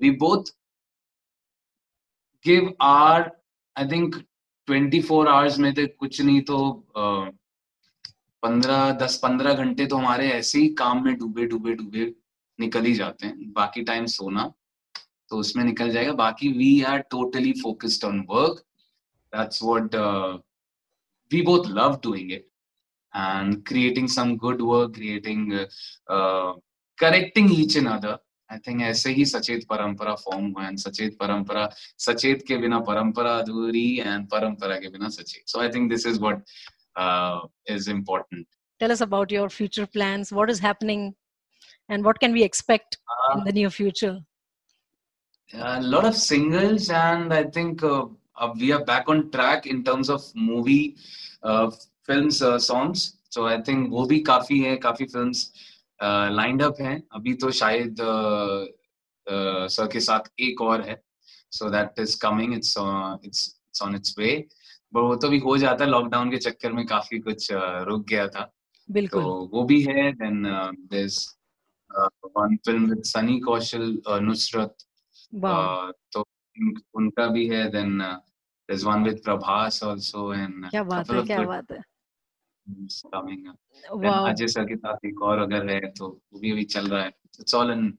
we 0.00 0.10
both 0.22 0.50
give 2.44 2.74
are 2.82 3.30
I 3.76 3.88
think 3.88 4.16
twenty 4.68 5.00
four 5.02 5.28
hours 5.28 5.58
में 5.58 5.72
तो 5.74 5.86
कुछ 5.98 6.20
नहीं 6.20 6.40
तो 6.42 6.58
पंद्रह, 8.42 8.90
दस, 8.92 9.16
पंद्रह 9.22 9.54
घंटे 9.54 9.86
तो 9.86 9.96
हमारे 9.96 10.30
ऐसे 10.32 10.58
ही 10.58 10.68
काम 10.74 11.04
में 11.04 11.14
डूबे 11.18 11.46
डूबे 11.46 11.74
डूबे 11.74 12.12
निकल 12.62 12.84
ही 12.86 12.94
जाते 12.94 13.26
हैं। 13.26 13.52
बाकी 13.52 13.82
टाइम 13.92 14.06
सोना 14.14 14.52
तो 15.28 15.36
उसमें 15.38 15.64
निकल 15.64 15.90
जाएगा। 15.92 16.12
बाकी 16.24 16.48
we 16.58 16.72
are 16.88 16.98
totally 17.10 17.52
focused 17.62 18.04
on 18.04 18.20
work 18.30 18.64
that's 19.36 19.62
what 19.62 19.94
we 21.32 21.42
both 21.42 21.70
love 21.78 22.00
doing 22.04 22.32
it 22.32 22.48
and 23.14 23.62
creating 23.68 24.08
some 24.08 24.36
good 24.44 24.60
work 24.72 24.92
creating 24.98 25.48
uh, 26.16 26.52
correcting 26.98 27.56
each 27.60 27.80
another. 27.84 28.18
I 28.50 28.58
think 28.66 28.80
ऐसे 28.82 29.10
ही 29.16 29.24
सचेत 29.26 29.64
परंपरा 29.68 30.14
फॉर्म 30.22 30.46
हुआ 30.46 30.66
एंड 30.66 30.78
सचेत 30.78 31.16
परंपरा 31.18 31.68
सचेत 31.98 32.42
के 32.48 32.56
बिना 32.64 32.78
परंपरा 32.88 33.30
अधूरी 33.38 33.84
एंड 33.98 34.26
परंपरा 34.30 34.76
के 34.80 34.88
बिना 34.96 35.08
Sachet. 35.08 35.48
So 35.48 35.60
I 35.60 35.68
think 35.76 35.88
this 35.90 36.06
is 36.06 36.18
what 36.20 36.42
is 37.74 37.90
important. 37.90 38.44
Tell 38.80 38.94
us 38.96 39.02
about 39.06 39.32
your 39.36 39.48
future 39.54 39.86
plans. 39.96 40.32
What 40.38 40.52
is 40.54 40.60
happening 40.66 41.06
and 41.92 42.04
what 42.04 42.18
can 42.18 42.32
we 42.32 42.42
expect 42.42 42.98
uh, 43.12 43.38
in 43.38 43.44
the 43.44 43.52
near 43.52 43.70
future 43.70 44.14
a 45.50 45.80
lot 45.94 46.04
of 46.10 46.16
singles 46.16 46.90
and 46.90 47.34
i 47.34 47.42
think 47.56 47.82
uh, 47.82 48.04
uh, 48.36 48.50
we 48.60 48.72
are 48.72 48.84
back 48.92 49.08
on 49.14 49.24
track 49.30 49.66
in 49.66 49.82
terms 49.84 50.08
of 50.08 50.22
movie 50.34 50.96
uh, 51.42 51.66
films 52.08 52.40
uh, 52.42 52.58
songs 52.70 53.04
so 53.28 53.46
i 53.46 53.58
think 53.68 53.92
wo 53.98 54.06
bhi 54.14 54.22
kafi 54.30 54.62
hai 54.68 54.78
kafi 54.88 55.12
films 55.16 55.44
lined 56.32 56.62
up 56.62 56.76
हैं 56.80 57.02
अभी 57.14 57.32
तो 57.42 57.50
शायद 57.50 57.96
sir 59.70 59.88
के 59.92 60.00
साथ 60.00 60.30
एक 60.46 60.60
और 60.60 60.80
है 60.88 61.00
so 61.56 61.68
that 61.70 62.00
is 62.00 62.16
coming 62.22 62.54
it's 62.54 62.74
it's 62.78 63.46
it's 63.46 63.82
on 63.82 63.94
its 63.96 64.14
way 64.18 64.32
but 64.94 65.00
वो 65.00 65.14
तो 65.16 65.28
भी 65.28 65.38
हो 65.38 65.56
जाता 65.58 65.84
है 65.84 65.90
लॉकडाउन 65.90 66.30
के 66.30 66.38
चक्कर 66.46 66.72
में 66.72 66.84
काफ़ी 66.86 67.18
कुछ 67.18 67.48
रुक 67.88 68.06
गया 68.08 68.26
था 68.28 68.50
बिल्कुल 68.90 69.22
तो 69.22 69.50
वो 69.52 69.64
भी 69.64 69.80
है 69.82 70.10
then 70.22 70.42
this 71.98 72.30
one 72.36 72.56
film 72.56 72.88
with 72.90 73.02
Sunny 73.02 73.40
Kaushal 73.40 74.02
Nushrat 74.08 74.76
तो 76.12 76.24
उनका 76.94 77.26
भी 77.26 77.48
है 77.48 77.70
then 77.70 78.20
there's 78.68 78.84
one 78.84 79.02
with 79.02 79.22
Prabhas 79.22 79.82
also 79.82 80.30
and 80.30 80.70
क्या 80.70 80.82
बात 80.82 81.10
है 81.10 81.22
क्या 81.22 81.42
बात 81.42 81.70
है 81.70 81.82
coming 83.14 83.46
wow. 83.92 84.28
अजय 84.30 84.46
सर 84.46 84.64
के 84.64 84.76
साथ 84.76 85.06
एक 85.06 85.22
और 85.22 85.38
अगर 85.38 85.70
है 85.70 85.80
तो 85.80 86.20
वो 86.32 86.40
भी 86.40 86.52
अभी 86.52 86.64
चल 86.64 86.88
रहा 86.88 87.02
है 87.02 87.08
it's 87.40 87.54
all 87.54 87.70
in 87.72 87.98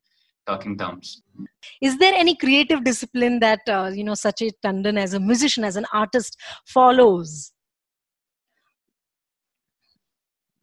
talking 0.50 0.78
terms 0.78 1.22
is 1.82 1.98
there 1.98 2.14
any 2.14 2.36
creative 2.36 2.84
discipline 2.84 3.40
that 3.40 3.60
uh, 3.70 3.90
you 3.94 4.04
know 4.04 4.14
sachet 4.14 4.52
tandon 4.62 4.98
as 4.98 5.14
a 5.14 5.20
musician 5.20 5.64
as 5.64 5.78
an 5.78 5.86
artist 5.94 6.38
follows 6.66 7.54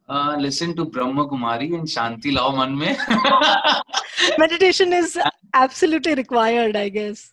listen 0.41 0.73
to 0.73 0.83
Brahma 0.95 1.23
Kumari 1.27 1.67
and 1.73 1.87
शांति 1.87 2.31
लाओ 2.31 2.55
मन 2.57 2.71
में। 2.79 2.95
Meditation 4.39 4.93
is 4.93 5.17
absolutely 5.63 6.13
required 6.13 6.77
I 6.77 6.89
guess 6.89 7.31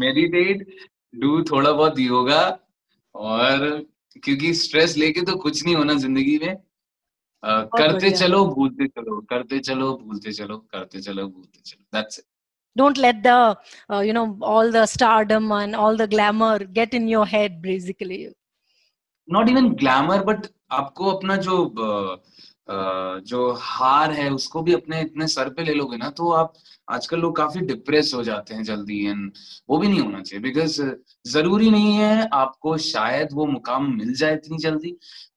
meditate 0.00 0.66
do 1.14 1.42
थोड़ा 1.50 1.72
बहुत 1.72 1.98
योगा 1.98 2.42
और 3.14 3.68
क्योंकि 4.22 4.52
stress 4.54 4.96
लेके 4.96 5.20
तो 5.22 5.36
कुछ 5.36 5.64
नहीं 5.64 5.74
होना 5.76 5.94
ज़िंदगी 5.94 6.38
में। 6.42 6.54
uh, 6.54 7.64
करते 7.78 8.10
चलो 8.10 8.44
भूलते 8.54 8.86
चलो 8.86 9.20
करते 9.30 9.58
चलो 9.58 9.92
भूलते 10.04 10.32
चलो 10.32 10.56
करते 10.72 11.00
चलो 11.00 11.26
भूलते 11.28 11.60
चलो 11.64 11.98
that's 11.98 12.18
it 12.18 12.24
Don't 12.76 12.98
let 12.98 13.22
the, 13.24 13.56
uh, 13.90 14.00
you 14.06 14.12
know, 14.12 14.22
all 14.42 14.70
the 14.70 14.80
stardom 14.86 15.44
and 15.58 15.74
all 15.74 15.96
the 15.96 16.06
glamour 16.06 16.58
get 16.78 16.96
in 16.98 17.06
your 17.08 17.24
head, 17.24 17.54
basically. 17.62 18.18
Not 19.28 19.48
even 19.50 19.68
glamour 19.74 20.22
but 20.24 20.46
आपको 20.72 21.10
अपना 21.10 21.36
जो 21.38 21.56
जो 22.68 23.52
हार 23.60 24.12
है, 24.12 24.28
उसको 24.30 24.62
भी 24.62 24.72
अपने 24.74 25.00
इतने 25.00 25.26
सर 25.28 25.48
पे 25.48 25.64
ले 25.64 25.74
लोगे 25.74 25.96
ना 25.96 26.08
तो 26.10 26.30
आप 26.32 26.52
आजकल 26.88 27.20
लोग 27.20 27.36
काफ़ी 27.36 27.60
डिप्रेस 27.66 28.12
हो 28.14 28.22
जाते 28.24 28.54
हैं 28.54 28.62
जल्दी 28.64 28.98
एंड 29.06 29.32
वो 29.70 29.78
भी 29.78 29.88
नहीं 29.88 30.00
होना 30.00 30.20
चाहिए 30.20 30.42
बिकॉज़ 30.42 30.80
ज़रूरी 31.26 31.70
नहीं 31.70 31.92
है 31.94 32.28
आपको 32.34 32.76
शायद 32.78 33.28
वो 33.32 33.46
मुकाम 33.46 33.92
मिल 33.96 34.14
जाए 34.14 34.34
इतनी 34.34 34.58
जल्दी। 34.58 34.96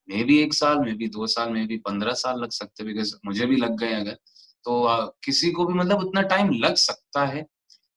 मे 0.09 0.23
भी 0.23 0.39
एक 0.43 0.53
साल 0.53 0.79
मे 0.79 0.93
भी 0.93 1.07
दो 1.09 1.27
साल 1.27 1.51
मे 1.53 1.65
भी 1.67 1.77
पंद्रह 1.79 2.13
साल 2.15 2.39
लग 2.41 2.51
सकते 2.51 2.83
बिकॉज़ 2.83 3.15
मुझे 3.25 3.45
भी 3.45 3.55
लग 3.57 3.77
गए 3.79 3.93
अगर। 3.93 4.17
तो 4.65 5.13
किसी 5.23 5.51
को 5.51 5.65
भी 5.65 5.73
मतलब 5.73 5.99
उतना 5.99 6.21
टाइम 6.27 6.49
लग 6.55 6.75
सकता 6.77 7.25
है। 7.25 7.45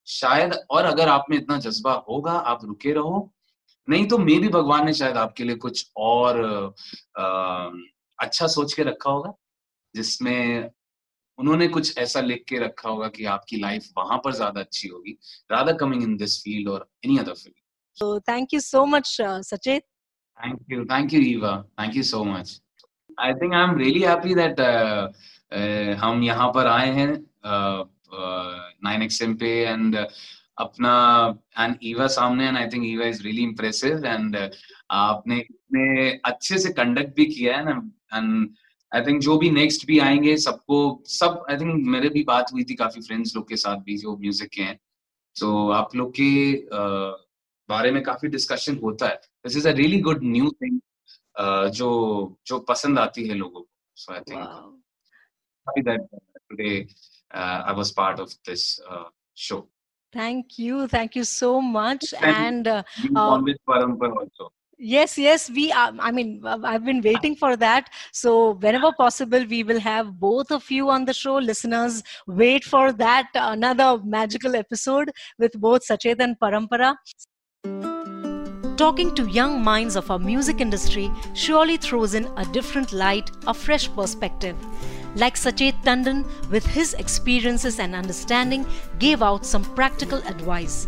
शायद, 0.07 0.53
और 0.71 0.85
अगर 0.85 1.09
आप 1.09 1.25
में 1.31 1.37
इतना 1.37 1.59
जज्बा 1.61 1.93
होगा, 2.09 2.33
आप 2.33 2.65
रुके 2.65 2.93
रहो 2.93 3.31
नहीं 3.89 4.07
तो 4.09 4.19
मे 4.19 4.39
भी 4.39 4.49
भगवान 4.49 4.85
ने 4.87 4.93
शायद 4.93 5.17
आपके 5.17 5.45
लिए 5.45 5.57
कुछ 5.57 5.91
और 5.97 6.45
आ, 7.19 7.71
अच्छा 8.19 8.47
सोच 8.47 8.75
के 8.75 8.83
रखा 8.83 9.11
होगा 9.11 9.33
जिसमें 9.95 10.71
उन्होंने 11.39 11.69
कुछ 11.69 11.99
ऐसा 11.99 12.21
लिख 12.21 12.45
के 12.49 12.59
रखा 12.59 12.89
होगा 12.89 13.09
कि 13.09 13.25
आपकी 13.25 13.57
लाइफ 13.61 13.89
वहाँ 13.99 14.19
पर 14.25 14.33
ज़्यादा 14.33 14.61
अच्छी 14.61 14.89
होगी 14.89 15.19
rather 15.53 15.77
coming 15.77 16.03
in 16.03 16.17
this 16.17 16.39
field 16.43 16.69
or 16.69 16.89
any 17.05 17.19
other 17.19 17.35
field 17.35 17.61
so 18.61 18.87
much 18.87 19.09
uh, 19.21 19.41
sachet 19.43 19.83
thank 20.41 20.61
you 20.69 20.85
thank 20.87 21.13
you 21.13 21.21
eva. 21.21 21.65
Thank 21.79 21.95
you 21.95 22.03
so 22.03 22.25
much. 22.25 22.53
I 23.19 23.35
think 23.35 23.53
i'm 23.53 23.75
really 23.75 24.03
happy 24.03 24.35
that 24.35 24.59
uh, 24.59 25.09
uh, 25.53 25.95
हम 25.97 26.23
यहाँ 26.23 26.49
पर 26.55 26.67
आए 26.67 26.91
हैं 26.91 27.11
नाइन 28.85 29.03
एक्सएम 29.03 29.35
पे 29.35 29.51
and 29.65 29.97
अपना 30.59 30.93
and 31.59 31.77
Eva 31.83 32.07
सामने 32.07 32.47
and 32.49 32.57
I 32.57 32.69
think 32.69 32.85
Eva 32.87 33.07
is 33.07 33.23
really 33.23 33.43
impressive 33.43 34.07
and 34.07 34.37
आपने 34.91 35.39
इतने 35.39 36.11
अच्छे 36.25 36.59
से 36.59 36.73
कंडक्ट 36.73 37.15
भी 37.17 37.27
किया 37.27 37.57
है 37.57 37.65
ना 37.65 37.91
एंड 38.15 38.55
आई 38.93 39.01
थिंक 39.01 39.21
जो 39.23 39.37
भी 39.39 39.51
नेक्स्ट 39.51 39.87
भी 39.87 39.99
आएँगे 39.99 40.37
सबको 40.37 41.03
सब 41.07 41.45
आई 41.51 41.57
थिंक 41.57 41.87
मेरे 41.89 42.09
भी 42.09 42.23
बात 42.23 42.53
हुई 42.53 42.65
थी 42.65 42.75
काफ़ी 42.75 43.03
फ्रेंड्स 43.03 43.37
लोग 43.37 43.49
के 43.49 43.57
साथ 43.57 43.77
भी 43.77 43.97
जो 43.99 44.17
म्यूज़िक 44.17 44.51
के 44.51 44.63
हैं। 44.63 44.79
तो 45.37 45.47
so, 45.47 45.75
आप 45.75 45.95
लोग 45.97 46.11
के 46.11 46.53
uh, 46.67 47.17
बारे 47.69 47.91
में 47.91 48.03
काफ़ी 48.03 48.29
डिस्कशन 48.29 48.79
होता 48.83 49.09
है। 49.09 49.15
This 49.15 49.57
is 49.57 49.69
a 49.69 49.73
really 49.73 50.01
good 50.01 50.25
new 50.25 50.51
thing 50.63 50.81
जो 51.71 52.39
जो 52.47 52.59
पसंद 52.59 52.99
आती 52.99 53.29
है 53.29 53.35
लोगों 53.35 53.61
को। 53.61 53.69
So 53.97 54.13
I 54.13 54.21
think 54.21 55.99
today 56.51 56.77
I 57.35 57.75
was 57.75 57.95
part 57.97 58.21
of 58.21 58.35
this 58.51 58.65
show 59.37 59.72
Thank 60.13 60.59
you, 60.59 60.89
thank 60.89 61.17
you 61.17 61.25
so 61.25 61.61
much, 61.61 62.13
and 62.23 62.69
uh, 62.69 62.83
uh, 63.17 63.39
Parampar 63.67 64.15
also. 64.15 64.53
Yes 64.85 65.17
yes 65.17 65.49
we 65.49 65.71
are, 65.71 65.93
i 66.01 66.11
mean 66.11 66.43
i've 66.45 66.85
been 66.85 67.01
waiting 67.03 67.37
for 67.37 67.57
that. 67.57 67.89
So 68.13 68.55
whenever 68.55 68.91
possible 68.93 69.45
we 69.49 69.63
will 69.63 69.79
have 69.79 70.19
both 70.19 70.51
of 70.51 70.69
you 70.71 70.91
on 70.91 71.05
the 71.05 71.15
show. 71.15 71.37
Listeners 71.37 72.03
wait 72.27 72.65
for 72.65 72.93
that 72.93 73.29
another 73.35 74.01
magical 74.05 74.57
episode 74.57 75.13
with 75.39 75.53
both 75.61 75.85
sachet 75.85 76.17
and 76.19 76.37
parampara. 76.41 76.97
Talking 78.77 79.15
to 79.15 79.29
young 79.29 79.63
minds 79.63 79.95
of 79.95 80.11
our 80.11 80.19
music 80.19 80.61
industry 80.61 81.13
surely 81.35 81.77
throws 81.77 82.15
in 82.15 82.25
a 82.37 82.45
different 82.47 82.93
light, 82.93 83.31
a 83.47 83.55
fresh 83.55 83.89
perspective. 83.95 84.57
Like 85.16 85.38
Sachet 85.38 85.74
Tandon, 85.84 86.26
with 86.50 86.66
his 86.66 86.94
experiences 86.96 87.80
and 87.80 87.96
understanding, 87.96 88.66
gave 89.00 89.22
out 89.22 89.46
some 89.46 89.64
practical 89.76 90.20
advice. 90.28 90.88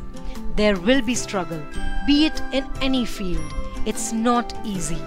There 0.55 0.79
will 0.79 1.01
be 1.01 1.15
struggle, 1.15 1.61
be 2.05 2.25
it 2.25 2.41
in 2.51 2.67
any 2.81 3.05
field 3.05 3.53
it's 3.85 4.11
not 4.11 4.53
easy. 4.65 4.97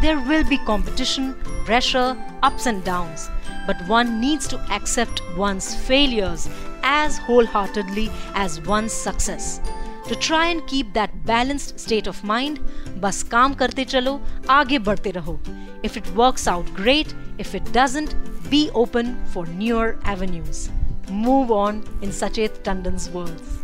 There 0.00 0.20
will 0.20 0.44
be 0.44 0.58
competition, 0.58 1.34
pressure, 1.64 2.16
ups 2.42 2.66
and 2.66 2.82
downs, 2.84 3.28
but 3.66 3.76
one 3.86 4.20
needs 4.20 4.46
to 4.48 4.58
accept 4.70 5.20
one's 5.36 5.74
failures 5.74 6.48
as 6.82 7.18
wholeheartedly 7.18 8.10
as 8.34 8.60
one's 8.62 8.92
success. 8.92 9.60
To 10.08 10.16
try 10.16 10.46
and 10.46 10.66
keep 10.66 10.92
that 10.94 11.24
balanced 11.24 11.78
state 11.78 12.06
of 12.06 12.22
mind, 12.24 12.60
bas 13.00 13.22
kaam 13.22 13.54
karte 13.56 13.84
chalo, 13.94 14.20
aage 14.44 14.78
बढ़ते 14.88 15.12
raho. 15.18 15.38
If 15.82 15.96
it 15.96 16.08
works 16.14 16.46
out 16.48 16.72
great, 16.74 17.14
if 17.38 17.54
it 17.54 17.72
doesn't, 17.72 18.14
be 18.55 18.69
open 18.73 19.07
for 19.33 19.45
newer 19.61 19.97
avenues. 20.03 20.69
Move 21.11 21.51
on 21.51 21.83
in 22.01 22.11
Sachet 22.11 22.63
Tandon's 22.63 23.09
words. 23.09 23.59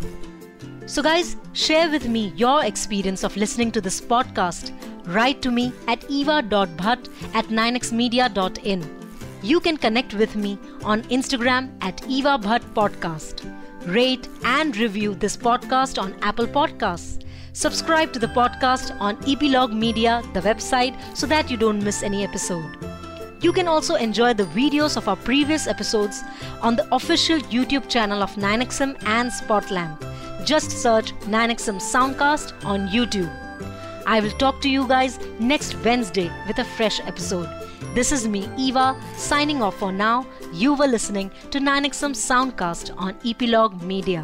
So, 0.85 1.01
guys, 1.01 1.37
share 1.53 1.89
with 1.89 2.09
me 2.09 2.33
your 2.35 2.65
experience 2.65 3.23
of 3.23 3.37
listening 3.37 3.71
to 3.71 3.79
this 3.79 4.01
podcast. 4.01 4.71
Write 5.05 5.41
to 5.43 5.51
me 5.59 5.71
at 5.87 6.03
eva.bhatt 6.09 7.07
at 7.33 7.45
9xmedia.in. 7.59 8.81
You 9.41 9.61
can 9.61 9.77
connect 9.77 10.13
with 10.13 10.35
me 10.35 10.59
on 10.83 11.03
Instagram 11.03 11.69
at 11.81 12.05
Eva 12.07 12.37
Bhatt 12.37 12.65
Podcast. 12.79 13.45
Rate 13.97 14.27
and 14.43 14.75
review 14.75 15.15
this 15.15 15.37
podcast 15.37 16.01
on 16.01 16.15
Apple 16.21 16.47
Podcasts. 16.47 17.23
Subscribe 17.53 18.11
to 18.11 18.19
the 18.19 18.33
podcast 18.39 18.91
on 18.99 19.17
Epilogue 19.35 19.73
Media, 19.73 20.21
the 20.33 20.41
website, 20.41 20.99
so 21.15 21.25
that 21.27 21.49
you 21.49 21.55
don't 21.55 21.81
miss 21.81 22.03
any 22.03 22.25
episode. 22.25 23.01
You 23.41 23.51
can 23.51 23.67
also 23.67 23.95
enjoy 23.95 24.35
the 24.35 24.43
videos 24.43 24.97
of 24.97 25.07
our 25.07 25.15
previous 25.15 25.65
episodes 25.65 26.21
on 26.61 26.75
the 26.75 26.87
official 26.93 27.39
YouTube 27.39 27.89
channel 27.89 28.21
of 28.21 28.35
9XM 28.35 29.03
and 29.05 29.31
Spotlamp. 29.31 29.99
Just 30.45 30.69
search 30.69 31.13
9XM 31.21 31.81
Soundcast 31.81 32.63
on 32.63 32.87
YouTube. 32.89 33.31
I 34.05 34.19
will 34.19 34.31
talk 34.31 34.61
to 34.61 34.69
you 34.69 34.87
guys 34.87 35.19
next 35.39 35.75
Wednesday 35.83 36.31
with 36.47 36.59
a 36.59 36.63
fresh 36.63 36.99
episode. 36.99 37.49
This 37.95 38.11
is 38.11 38.27
me, 38.27 38.47
Eva, 38.57 38.95
signing 39.17 39.63
off 39.63 39.77
for 39.77 39.91
now. 39.91 40.27
You 40.53 40.75
were 40.75 40.87
listening 40.87 41.31
to 41.49 41.59
9XM 41.59 42.13
Soundcast 42.13 42.93
on 42.95 43.17
Epilogue 43.25 43.81
Media. 43.81 44.23